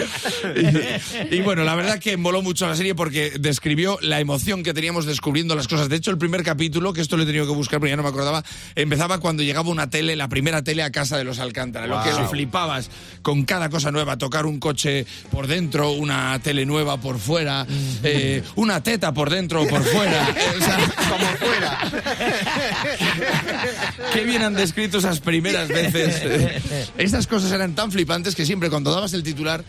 y, 1.32 1.36
y 1.36 1.42
bueno, 1.42 1.64
la 1.64 1.76
verdad 1.76 2.00
que 2.00 2.18
moló 2.18 2.42
mucho 2.42 2.68
la 2.68 2.76
serie 2.76 2.96
porque 2.96 3.34
describió 3.40 3.98
la 4.02 4.20
emoción 4.20 4.64
que 4.64 4.74
teníamos 4.74 5.06
descubriendo 5.06 5.56
las 5.56 5.68
cosas. 5.68 5.90
De 5.90 5.96
hecho, 5.96 6.12
el 6.12 6.18
primer 6.18 6.44
capítulo, 6.44 6.94
que 6.94 7.02
esto 7.02 7.18
lo 7.18 7.24
he 7.24 7.26
tenido 7.26 7.46
que 7.46 7.54
buscar 7.54 7.80
porque 7.80 7.92
ya 7.92 7.98
no 7.98 8.04
me 8.04 8.10
acordaba, 8.10 8.44
empezaba 8.76 9.20
cuando 9.20 9.44
llegaba 9.44 9.70
una 9.70 9.90
tele, 9.90 10.16
la 10.16 10.28
primera 10.30 10.64
tele 10.64 10.84
a 10.84 10.92
casa 10.92 11.18
de 11.18 11.24
los 11.24 11.40
Alcántara. 11.40 11.88
Lo 11.88 12.02
que 12.04 12.12
lo 12.12 12.28
flipabas 12.28 12.90
con 13.22 13.44
cada 13.46 13.70
cosa 13.70 13.92
nueva, 13.92 14.18
tocar 14.18 14.46
un 14.46 14.60
coche 14.60 15.06
por 15.32 15.48
dentro, 15.48 15.92
una 15.92 16.40
tele 16.40 16.66
nueva 16.66 16.79
por 17.02 17.20
fuera, 17.20 17.66
eh, 18.04 18.44
una 18.56 18.82
teta 18.82 19.14
por 19.14 19.30
dentro 19.30 19.64
o 19.64 19.68
por 19.68 19.84
fuera. 19.84 20.28
O 20.60 20.64
sea, 20.64 20.78
Como 21.10 21.26
fuera. 21.38 21.80
Qué 24.14 24.24
bien 24.24 24.42
han 24.42 24.56
descrito 24.56 24.98
esas 24.98 25.20
primeras 25.20 25.68
veces. 25.68 26.92
Estas 26.98 27.28
cosas 27.28 27.52
eran 27.52 27.76
tan 27.76 27.92
flipantes 27.92 28.36
que 28.36 28.46
siempre 28.46 28.70
cuando 28.70 28.92
dabas 28.92 29.14
el 29.14 29.24
titular, 29.24 29.64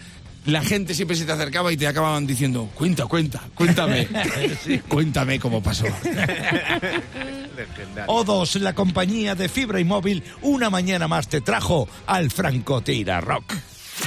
la 0.47 0.63
gente 0.63 0.95
siempre 0.95 1.17
se 1.17 1.25
te 1.25 1.33
acercaba 1.33 1.73
y 1.73 1.77
te 1.77 1.87
acababan 1.87 2.27
diciendo, 2.27 2.71
cuenta, 2.75 3.07
cuenta, 3.07 3.43
cuéntame, 3.55 4.09
cuéntame 4.89 5.39
cómo 5.39 5.63
pasó. 5.63 5.85
O2, 8.07 8.61
la 8.61 8.75
compañía 8.75 9.35
de 9.35 9.49
fibra 9.49 9.81
y 9.81 9.85
móvil, 9.85 10.23
una 10.43 10.71
mañana 10.71 11.09
más 11.09 11.29
te 11.29 11.41
trajo 11.41 11.89
al 12.07 12.31
Francotira 12.31 13.21
Rock. 13.21 13.55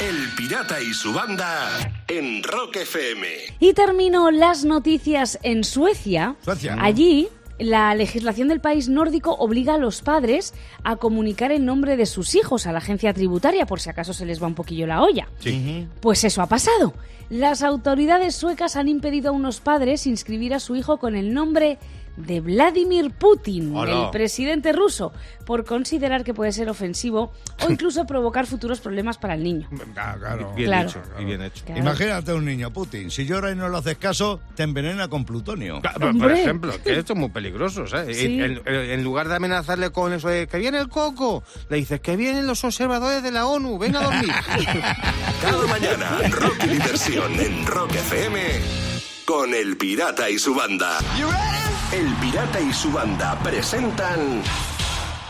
El 0.02 0.30
Pirata 0.36 0.82
y 0.82 0.94
su 0.94 1.14
banda 1.14 1.70
en 2.08 2.42
Rock 2.42 2.78
FM. 2.78 3.28
Y 3.60 3.74
termino 3.74 4.32
las 4.32 4.66
noticias 4.66 5.38
en 5.44 5.64
Suecia. 5.64 6.36
Suecia. 6.44 6.78
Allí, 6.80 7.28
la 7.60 7.94
legislación 7.94 8.48
del 8.48 8.60
país 8.60 8.90
nórdico 8.90 9.34
obliga 9.34 9.76
a 9.76 9.78
los 9.78 10.02
padres 10.02 10.54
a 10.84 10.96
comunicar 10.96 11.52
el 11.52 11.66
nombre 11.66 11.96
de 11.96 12.06
sus 12.06 12.34
hijos 12.36 12.66
a 12.66 12.72
la 12.72 12.80
agencia 12.80 13.14
tributaria 13.14 13.66
por 13.66 13.80
si 13.80 13.90
acaso 13.90 14.14
se 14.14 14.26
les 14.26 14.42
va 14.42 14.48
un 14.48 14.56
poquillo 14.56 14.88
la 14.88 15.04
olla. 15.04 15.28
Pues 16.02 16.24
eso 16.24 16.42
ha 16.42 16.48
pasado. 16.48 16.94
Las 17.30 17.62
autoridades 17.62 18.36
suecas 18.36 18.76
han 18.76 18.88
impedido 18.88 19.30
a 19.30 19.34
unos 19.34 19.60
padres 19.60 20.08
inscribir 20.08 20.54
a 20.54 20.60
su 20.60 20.76
hijo 20.76 20.98
con 20.98 21.16
el 21.16 21.34
nombre 21.34 21.78
de 22.16 22.42
Vladimir 22.42 23.12
Putin, 23.12 23.76
Hola. 23.76 24.06
el 24.06 24.10
presidente 24.12 24.72
ruso, 24.72 25.12
por 25.46 25.66
considerar 25.66 26.24
que 26.24 26.34
puede 26.34 26.52
ser 26.52 26.70
ofensivo 26.70 27.32
o 27.66 27.70
incluso 27.72 28.06
provocar 28.06 28.46
futuros 28.46 28.80
problemas 28.80 29.18
para 29.18 29.34
el 29.34 29.44
niño. 29.44 29.68
Ah, 29.98 30.16
claro. 30.20 30.54
Bien 30.56 30.68
Claro. 30.70 30.90
hecho, 30.90 31.02
y 31.20 31.26
bien 31.26 31.42
hecho. 31.42 31.66
Claro. 31.66 31.82
Imagínate 31.82 32.32
a 32.32 32.36
un 32.36 32.46
niño, 32.46 32.72
Putin. 32.72 33.10
Si 33.12 33.26
llora 33.26 33.52
y 33.52 33.56
no 33.56 33.68
le 33.70 33.78
haces 33.78 33.98
caso, 33.98 34.40
te 34.56 34.64
envenena 34.64 35.08
con 35.08 35.26
plutonio. 35.26 35.82
Claro, 35.82 36.12
Por 36.18 36.32
ejemplo, 36.32 36.72
que 36.84 37.00
esto 37.00 37.14
es 37.14 37.20
muy 37.20 37.30
peligroso, 37.30 37.88
¿sabes? 37.88 38.18
Sí. 38.18 38.26
En, 38.42 38.62
en- 38.66 38.94
en 38.94 39.04
lugar 39.04 39.28
de 39.28 39.36
amenazarle 39.36 39.90
con 39.92 40.14
eso 40.14 40.30
de 40.30 40.48
que 40.48 40.58
viene 40.58 40.78
el 40.78 40.90
coco, 40.90 41.44
le 41.70 41.78
dices 41.78 42.00
que 42.00 42.16
vienen 42.16 42.46
los 42.46 42.64
observadores 42.64 43.24
de 43.24 43.32
la 43.32 43.48
ONU, 43.48 43.78
ven 43.80 43.96
a 43.96 44.02
dormir. 44.04 44.30
Cada 45.42 45.66
mañana, 45.68 46.20
rock 46.30 46.58
y 46.66 46.68
diversión 46.68 47.40
en 47.40 47.66
Rock 47.66 47.92
FM 47.96 48.40
con 49.26 49.54
El 49.54 49.78
Pirata 49.78 50.30
y 50.30 50.38
su 50.38 50.54
banda. 50.54 50.98
El 51.92 52.14
Pirata 52.16 52.60
y 52.60 52.74
su 52.74 52.92
banda 52.92 53.38
presentan 53.44 54.42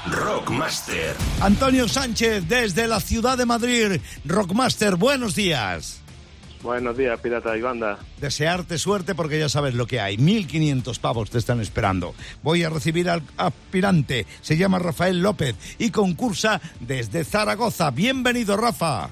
Rockmaster. 0.10 1.16
Antonio 1.42 1.88
Sánchez, 1.88 2.48
desde 2.48 2.88
la 2.88 3.00
ciudad 3.00 3.38
de 3.38 3.46
Madrid. 3.46 4.00
Rockmaster, 4.26 4.96
buenos 4.96 5.36
días. 5.36 6.02
Buenos 6.62 6.96
días, 6.96 7.20
pirata 7.20 7.58
y 7.58 7.62
banda. 7.62 8.00
Desearte 8.22 8.78
suerte 8.78 9.16
porque 9.16 9.38
ya 9.38 9.50
sabes 9.50 9.74
lo 9.74 9.86
que 9.86 10.00
hay. 10.00 10.16
1.500 10.16 10.98
pavos 11.00 11.30
te 11.30 11.38
están 11.38 11.60
esperando. 11.60 12.16
Voy 12.42 12.64
a 12.64 12.70
recibir 12.70 13.10
al 13.10 13.22
aspirante. 13.36 14.26
Se 14.42 14.56
llama 14.56 14.80
Rafael 14.80 15.22
López 15.22 15.58
y 15.78 15.92
concursa 15.92 16.62
desde 16.80 17.26
Zaragoza. 17.26 17.92
Bienvenido, 17.92 18.56
Rafa. 18.56 19.10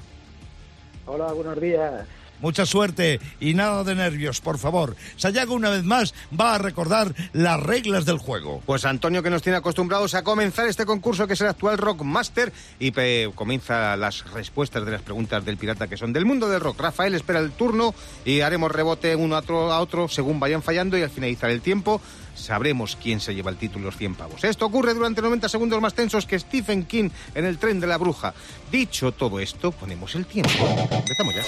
Hola, 1.05 1.33
buenos 1.33 1.59
días. 1.59 2.07
Mucha 2.41 2.65
suerte 2.65 3.19
y 3.39 3.53
nada 3.53 3.83
de 3.83 3.95
nervios, 3.95 4.41
por 4.41 4.57
favor. 4.57 4.95
Sayago, 5.15 5.53
una 5.53 5.69
vez 5.69 5.83
más, 5.83 6.13
va 6.37 6.55
a 6.55 6.57
recordar 6.57 7.13
las 7.33 7.59
reglas 7.61 8.05
del 8.05 8.17
juego. 8.17 8.61
Pues 8.65 8.85
Antonio, 8.85 9.21
que 9.21 9.29
nos 9.29 9.41
tiene 9.41 9.57
acostumbrados 9.57 10.15
a 10.15 10.23
comenzar 10.23 10.67
este 10.67 10.85
concurso 10.85 11.27
que 11.27 11.33
es 11.33 11.41
el 11.41 11.47
actual 11.47 11.77
Rockmaster 11.77 12.51
y 12.79 12.91
comienza 13.35 13.95
las 13.95 14.31
respuestas 14.31 14.85
de 14.85 14.91
las 14.91 15.01
preguntas 15.01 15.45
del 15.45 15.57
pirata 15.57 15.87
que 15.87 15.97
son 15.97 16.13
del 16.13 16.25
mundo 16.25 16.49
del 16.49 16.61
rock. 16.61 16.79
Rafael 16.79 17.13
espera 17.13 17.39
el 17.39 17.51
turno 17.51 17.93
y 18.25 18.41
haremos 18.41 18.71
rebote 18.71 19.15
uno 19.15 19.35
a 19.35 19.79
otro 19.79 20.07
según 20.07 20.39
vayan 20.39 20.63
fallando 20.63 20.97
y 20.97 21.03
al 21.03 21.09
finalizar 21.09 21.49
el 21.51 21.61
tiempo 21.61 22.01
sabremos 22.33 22.97
quién 23.01 23.19
se 23.19 23.33
lleva 23.33 23.51
el 23.51 23.57
título 23.57 23.85
los 23.85 23.97
100 23.97 24.15
pavos. 24.15 24.43
Esto 24.43 24.65
ocurre 24.65 24.93
durante 24.93 25.21
90 25.21 25.49
segundos 25.49 25.81
más 25.81 25.93
tensos 25.93 26.25
que 26.25 26.39
Stephen 26.39 26.85
King 26.85 27.09
en 27.35 27.45
el 27.45 27.57
tren 27.57 27.79
de 27.79 27.87
la 27.87 27.97
bruja. 27.97 28.33
Dicho 28.71 29.11
todo 29.11 29.39
esto, 29.39 29.71
ponemos 29.71 30.15
el 30.15 30.25
tiempo. 30.25 30.51
Empezamos 30.91 31.35
ya. 31.35 31.43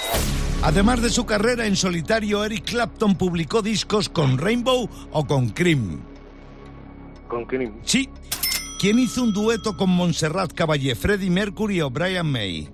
Además 0.63 1.01
de 1.01 1.09
su 1.09 1.25
carrera 1.25 1.65
en 1.65 1.75
solitario, 1.75 2.43
Eric 2.43 2.65
Clapton 2.65 3.15
publicó 3.15 3.61
discos 3.61 4.09
con 4.09 4.37
Rainbow 4.37 4.89
o 5.11 5.25
con 5.25 5.49
Cream. 5.49 5.99
Con 7.27 7.45
Cream. 7.45 7.73
Sí. 7.83 8.09
¿Quién 8.79 8.99
hizo 8.99 9.23
un 9.23 9.33
dueto 9.33 9.77
con 9.77 9.89
Montserrat 9.89 10.51
Caballé, 10.53 10.95
Freddie 10.95 11.29
Mercury 11.29 11.81
o 11.81 11.89
Brian 11.89 12.29
May? 12.29 12.69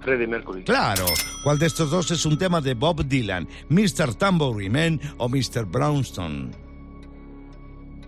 Freddie 0.00 0.26
Mercury. 0.26 0.64
Claro. 0.64 1.04
¿Cuál 1.44 1.58
de 1.58 1.66
estos 1.66 1.90
dos 1.90 2.10
es 2.10 2.24
un 2.24 2.38
tema 2.38 2.60
de 2.60 2.74
Bob 2.74 3.04
Dylan? 3.04 3.46
¿Mr. 3.68 4.14
Tambourine 4.14 4.70
Man 4.70 5.00
o 5.18 5.28
Mr. 5.28 5.66
Brownstone? 5.66 6.50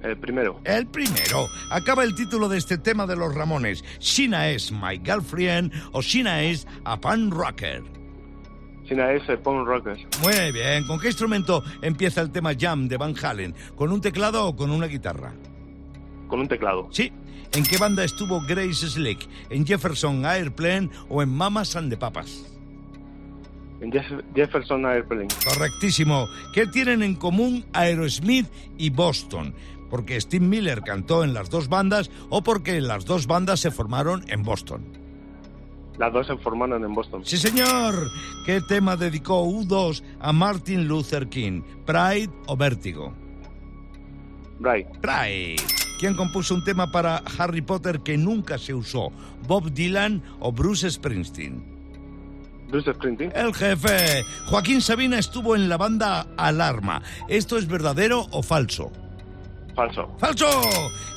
El 0.03 0.17
primero. 0.17 0.61
El 0.65 0.87
primero. 0.87 1.47
Acaba 1.71 2.03
el 2.05 2.15
título 2.15 2.49
de 2.49 2.59
este 2.59 2.77
tema 2.79 3.07
de 3.07 3.17
los 3.17 3.35
Ramones. 3.35 3.85
Shina 4.01 4.49
es 4.49 4.73
My 4.73 5.01
Girlfriend 5.05 5.73
o 5.93 6.03
Shina 6.03 6.43
es 6.43 6.67
a 6.85 7.01
Pan 7.01 7.31
Rocker. 7.31 7.83
China 8.85 9.12
es 9.12 9.27
el 9.29 9.38
Punk 9.38 9.65
Rockers. 9.67 10.01
Muy 10.23 10.53
bien. 10.53 10.85
¿Con 10.87 10.99
qué 10.99 11.07
instrumento 11.07 11.62
empieza 11.81 12.21
el 12.21 12.31
tema 12.31 12.51
Jam 12.59 12.88
de 12.88 12.97
Van 12.97 13.15
Halen? 13.23 13.55
¿Con 13.77 13.93
un 13.93 14.01
teclado 14.01 14.45
o 14.47 14.57
con 14.57 14.71
una 14.73 14.87
guitarra? 14.87 15.33
Con 16.27 16.41
un 16.41 16.49
teclado. 16.49 16.88
Sí. 16.91 17.12
¿En 17.55 17.62
qué 17.65 17.79
banda 17.79 18.03
estuvo 18.03 18.41
Grace 18.43 18.88
Slick? 18.88 19.29
¿En 19.51 19.65
Jefferson 19.65 20.27
Airplane 20.27 20.91
o 21.09 21.23
en 21.23 21.29
Mamas 21.29 21.77
and 21.77 21.91
the 21.91 21.97
Papas? 21.97 22.45
En 23.81 23.93
Jeff- 23.93 24.23
Jefferson 24.35 24.85
Airplane. 24.85 25.29
Correctísimo. 25.45 26.27
¿Qué 26.53 26.67
tienen 26.67 27.03
en 27.03 27.15
común 27.15 27.65
Aerosmith 27.73 28.47
y 28.79 28.91
Boston? 28.91 29.55
¿Porque 29.93 30.19
Steve 30.19 30.47
Miller 30.47 30.81
cantó 30.81 31.23
en 31.23 31.35
las 31.35 31.51
dos 31.51 31.69
bandas 31.69 32.11
o 32.31 32.43
porque 32.43 32.81
las 32.81 33.05
dos 33.05 33.27
bandas 33.27 33.61
se 33.61 33.71
formaron 33.71 34.25
en 34.29 34.43
Boston? 34.43 34.83
Las 35.99 36.11
dos 36.15 36.27
se 36.29 36.37
formaron 36.39 36.83
en 36.83 36.95
Boston. 36.95 37.21
Sí, 37.27 37.37
señor. 37.37 38.09
¿Qué 38.47 38.63
tema 38.63 38.97
dedicó 38.97 39.45
U2 39.45 40.03
a 40.19 40.33
Martin 40.33 40.89
Luther 40.89 41.29
King? 41.29 41.61
¿Pride 41.85 42.31
o 42.47 42.57
Vértigo? 42.57 43.13
Bright. 44.61 44.87
Pride. 45.03 45.63
¿Quién 46.01 46.15
compuso 46.15 46.55
un 46.55 46.65
tema 46.65 46.91
para 46.91 47.19
Harry 47.39 47.61
Potter 47.61 48.01
que 48.01 48.17
nunca 48.17 48.57
se 48.57 48.73
usó? 48.73 49.13
¿Bob 49.47 49.71
Dylan 49.73 50.23
o 50.41 50.53
Bruce 50.53 50.91
Springsteen? 50.91 51.63
Bruce 52.71 52.95
Springsteen. 52.95 53.31
El 53.35 53.53
jefe. 53.53 54.25
Joaquín 54.47 54.81
Sabina 54.81 55.19
estuvo 55.19 55.55
en 55.55 55.69
la 55.69 55.77
banda 55.77 56.29
Alarma. 56.39 57.03
¿Esto 57.29 57.59
es 57.59 57.69
verdadero 57.69 58.27
o 58.31 58.43
falso? 58.43 58.91
Falso. 59.75 60.15
¡Falso! 60.19 60.49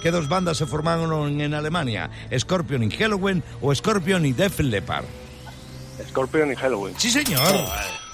¿Qué 0.02 0.12
dos 0.12 0.30
bandas 0.30 0.58
se 0.58 0.66
formaron 0.66 1.42
en 1.42 1.54
Alemania? 1.54 2.10
¿Scorpion 2.38 2.84
y 2.84 2.90
Halloween 2.92 3.44
o 3.62 3.74
Scorpion 3.76 4.26
y 4.26 4.34
Def 4.34 4.60
Leppard? 4.60 5.06
Scorpion 6.10 6.52
y 6.52 6.56
Halloween. 6.56 6.96
Sí, 6.98 7.10
señor. 7.12 7.42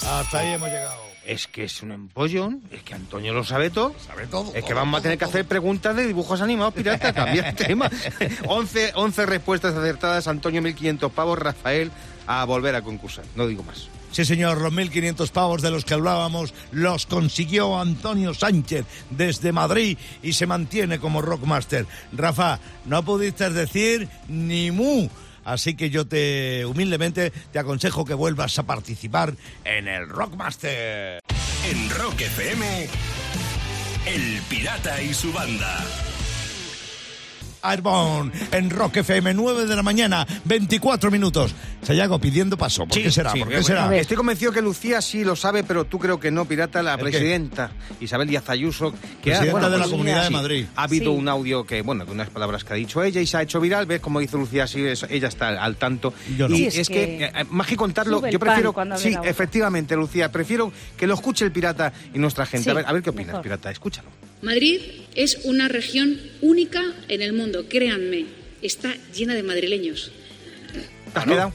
Hasta 0.08 0.40
ahí 0.40 0.54
hemos 0.54 0.70
llegado. 0.70 1.02
Es 1.26 1.46
que 1.48 1.66
es 1.66 1.84
un 1.84 1.92
empollón, 1.92 2.64
es 2.72 2.82
que 2.82 2.96
Antonio 2.96 3.32
lo 3.32 3.44
sabe 3.44 3.70
todo. 3.70 3.94
Sabe 4.06 4.26
todo. 4.26 4.52
Es 4.56 4.64
que 4.66 4.74
vamos 4.74 5.00
a 5.00 5.04
tener 5.04 5.20
que 5.20 5.26
hacer 5.26 5.46
preguntas 5.46 5.96
de 5.96 6.08
dibujos 6.08 6.42
animados, 6.42 6.74
pirata, 6.74 7.14
cambiar 7.14 7.54
de 7.56 7.64
tema. 7.66 7.90
11, 8.48 8.94
11 8.96 9.26
respuestas 9.28 9.76
acertadas, 9.76 10.28
Antonio 10.28 10.62
1500 10.64 11.12
pavos, 11.12 11.38
Rafael 11.38 11.92
a 12.40 12.46
volver 12.46 12.76
a 12.76 12.82
concursar. 12.82 13.26
No 13.36 13.48
digo 13.48 13.64
más. 13.64 13.90
Sí, 14.12 14.26
señor, 14.26 14.60
los 14.60 14.74
1.500 14.74 15.30
pavos 15.32 15.62
de 15.62 15.72
los 15.72 15.86
que 15.86 15.94
hablábamos 15.94 16.54
los 16.72 17.06
consiguió 17.06 17.80
Antonio 17.80 18.34
Sánchez 18.34 18.86
desde 19.10 19.54
Madrid 19.54 19.98
y 20.22 20.34
se 20.34 20.46
mantiene 20.46 21.00
como 21.00 21.22
Rockmaster. 21.22 21.86
Rafa, 22.12 22.60
no 22.86 23.04
pudiste 23.04 23.50
decir 23.50 24.10
ni 24.28 24.70
mu. 24.72 25.08
Así 25.46 25.76
que 25.76 25.90
yo 25.90 26.06
te, 26.06 26.66
humildemente, 26.66 27.32
te 27.32 27.60
aconsejo 27.60 28.06
que 28.06 28.14
vuelvas 28.14 28.60
a 28.60 28.64
participar 28.64 29.34
en 29.64 29.88
el 29.88 30.08
Rockmaster. 30.08 31.20
En 31.70 31.90
Rock 31.90 32.22
FM, 32.22 32.88
El 34.06 34.42
Pirata 34.50 35.02
y 35.02 35.14
su 35.14 35.32
banda. 35.32 36.11
Airborne 37.64 38.32
en 38.52 38.70
Rock 38.70 38.98
FM, 38.98 39.34
9 39.34 39.66
de 39.66 39.76
la 39.76 39.84
mañana, 39.84 40.26
24 40.46 41.12
minutos. 41.12 41.54
Sayago 41.84 42.20
pidiendo 42.20 42.58
paso. 42.58 42.86
¿Por 42.86 43.02
qué 43.02 43.12
será? 43.12 43.32
Sí, 43.32 43.40
¿Por 43.40 43.48
qué 43.50 43.56
bueno, 43.56 43.68
será? 43.68 43.96
Estoy 43.98 44.18
convencido 44.18 44.52
que 44.52 44.62
Lucía 44.62 45.02
sí 45.02 45.24
lo 45.24 45.36
sabe, 45.36 45.64
pero 45.64 45.86
tú 45.86 45.98
creo 46.00 46.20
que 46.20 46.30
no, 46.32 46.46
pirata, 46.46 46.84
la 46.84 46.98
presidenta 46.98 47.72
Isabel 48.00 48.28
Díaz 48.28 48.50
Ayuso, 48.50 48.92
que 49.24 49.32
Presidenta 49.32 49.70
de 49.70 49.78
la 49.78 49.84
pues, 49.84 49.92
Comunidad 49.92 50.22
de 50.22 50.28
sí, 50.28 50.34
Madrid. 50.34 50.66
Ha 50.76 50.84
habido 50.84 51.12
Sí. 51.12 51.18
un 51.18 51.28
audio 51.28 51.66
que, 51.66 51.82
bueno, 51.82 52.06
de 52.06 52.12
unas 52.12 52.30
palabras 52.30 52.64
que 52.64 52.74
ha 52.74 52.76
dicho 52.76 53.02
ella 53.04 53.20
y 53.22 53.26
se 53.28 53.38
ha 53.38 53.42
hecho 53.42 53.60
viral. 53.60 53.86
¿Ves 53.86 54.00
cómo 54.02 54.20
dice 54.20 54.38
Lucía? 54.38 54.68
Sí, 54.68 54.86
es- 54.86 55.06
ella 55.10 55.28
está 55.28 55.48
al 55.50 55.76
tanto. 55.78 56.14
Yo 56.38 56.48
no. 56.48 56.56
Y 56.56 56.60
Sí, 56.60 56.66
es, 56.68 56.76
es 56.78 56.88
que, 56.90 56.94
que 57.18 57.26
eh, 57.26 57.46
más 57.50 57.66
que 57.68 57.76
contarlo, 57.76 58.28
yo 58.30 58.40
prefiero. 58.40 58.74
Sí, 58.98 59.16
efectivamente, 59.24 59.96
Lucía, 59.96 60.32
prefiero 60.32 60.72
que 60.98 61.08
lo 61.08 61.16
escuche 61.16 61.46
el 61.46 61.52
pirata 61.52 61.92
y 62.14 62.20
nuestra 62.20 62.46
gente. 62.46 62.66
Sí, 62.66 62.70
a, 62.70 62.74
ver, 62.74 62.86
a 62.88 62.92
ver 62.94 63.02
qué 63.02 63.10
opinas, 63.10 63.28
mejor. 63.28 63.42
pirata, 63.42 63.72
escúchalo. 63.72 64.08
Madrid 64.42 64.82
es 65.16 65.40
una 65.44 65.68
región 65.68 66.20
única 66.42 66.82
en 67.08 67.22
el 67.22 67.34
mundo, 67.34 67.66
créanme. 67.70 68.26
Está 68.62 68.96
llena 69.14 69.34
de 69.36 69.44
madrileños. 69.44 70.12
¿Te 71.14 71.20
has 71.20 71.26
quedado? 71.26 71.54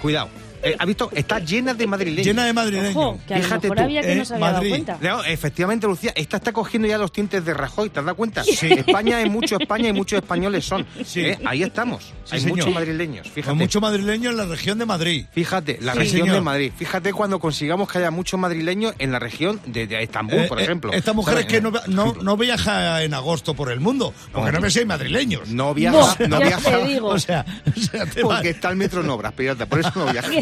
Cuidado. 0.00 0.30
Eh, 0.62 0.76
¿Has 0.78 0.86
visto? 0.86 1.10
Está 1.14 1.38
llena 1.40 1.74
de 1.74 1.86
madrileños. 1.86 2.26
Llena 2.26 2.44
de 2.44 2.52
madrileños. 2.52 2.96
Ojo, 2.96 3.20
que 3.26 3.34
a 3.34 3.38
lo 3.38 3.44
Fíjate 3.44 3.62
mejor 3.68 3.76
tú, 3.76 3.82
había 3.84 4.00
que 4.02 4.12
eh, 4.12 4.16
no 4.16 4.24
se 4.24 4.34
había 4.34 4.46
Madrid. 4.52 4.70
dado 4.72 4.84
cuenta. 4.84 5.08
No, 5.16 5.24
efectivamente, 5.24 5.86
Lucía, 5.86 6.12
esta 6.16 6.36
está 6.38 6.52
cogiendo 6.52 6.88
ya 6.88 6.98
los 6.98 7.12
tintes 7.12 7.44
de 7.44 7.54
Rajoy, 7.54 7.90
¿te 7.90 8.00
has 8.00 8.04
dado 8.06 8.16
cuenta? 8.16 8.42
España 8.42 9.20
es 9.22 9.30
mucho 9.30 9.56
España 9.60 9.88
y 9.88 9.92
muchos 9.92 10.18
españoles 10.20 10.64
son. 10.64 10.86
Sí. 11.04 11.20
¿eh? 11.20 11.38
Ahí 11.44 11.62
estamos. 11.62 12.04
Sí, 12.24 12.34
Hay 12.36 12.40
señor. 12.40 12.58
muchos 12.58 12.74
madrileños, 12.74 13.26
fíjate. 13.28 13.48
Con 13.50 13.58
mucho 13.58 13.80
madrileño 13.80 14.30
en 14.30 14.36
la 14.36 14.44
región 14.46 14.78
de 14.78 14.86
Madrid. 14.86 15.26
Fíjate, 15.32 15.78
la 15.80 15.92
Sí, 15.92 15.98
región 16.00 16.20
señor. 16.22 16.34
de 16.36 16.40
Madrid. 16.42 16.72
Fíjate 16.76 17.12
cuando 17.12 17.38
consigamos 17.38 17.90
que 17.90 17.98
haya 17.98 18.10
muchos 18.10 18.38
madrileños 18.38 18.94
en 18.98 19.12
la 19.12 19.18
región 19.18 19.60
de, 19.66 19.86
de 19.86 20.02
Estambul, 20.02 20.40
Eh, 20.40 20.46
por 20.48 20.60
eh, 20.60 20.64
ejemplo. 20.64 20.92
Esta 20.92 21.12
mujer 21.12 21.34
¿Sabes? 21.34 21.46
es 21.46 21.52
que 21.52 21.60
no, 21.60 21.72
no, 21.86 22.14
no 22.20 22.36
viaja 22.36 23.02
en 23.02 23.14
agosto 23.14 23.54
por 23.54 23.70
el 23.70 23.80
mundo, 23.80 24.12
porque 24.32 24.52
no, 24.52 24.68
si 24.70 24.80
hay 24.80 24.84
madrileños. 24.86 25.48
No 25.48 25.72
viaja, 25.74 26.16
No, 26.20 26.28
no 26.28 26.40
ya 26.40 26.46
viaja. 26.46 26.78
te 26.78 26.86
digo. 26.88 27.08
O 27.18 27.18
sea, 27.18 27.44
o 27.76 27.80
sea, 27.80 28.06
te 28.06 28.22
va- 28.22 28.36
Porque 28.36 28.50
está 28.50 28.68
el 28.70 28.76
metro 28.76 29.00
en 29.00 29.08
obras, 29.10 29.32
pirata, 29.32 29.66
por 29.66 29.80
eso 29.80 29.90
no 29.94 30.06
viaja. 30.12 30.28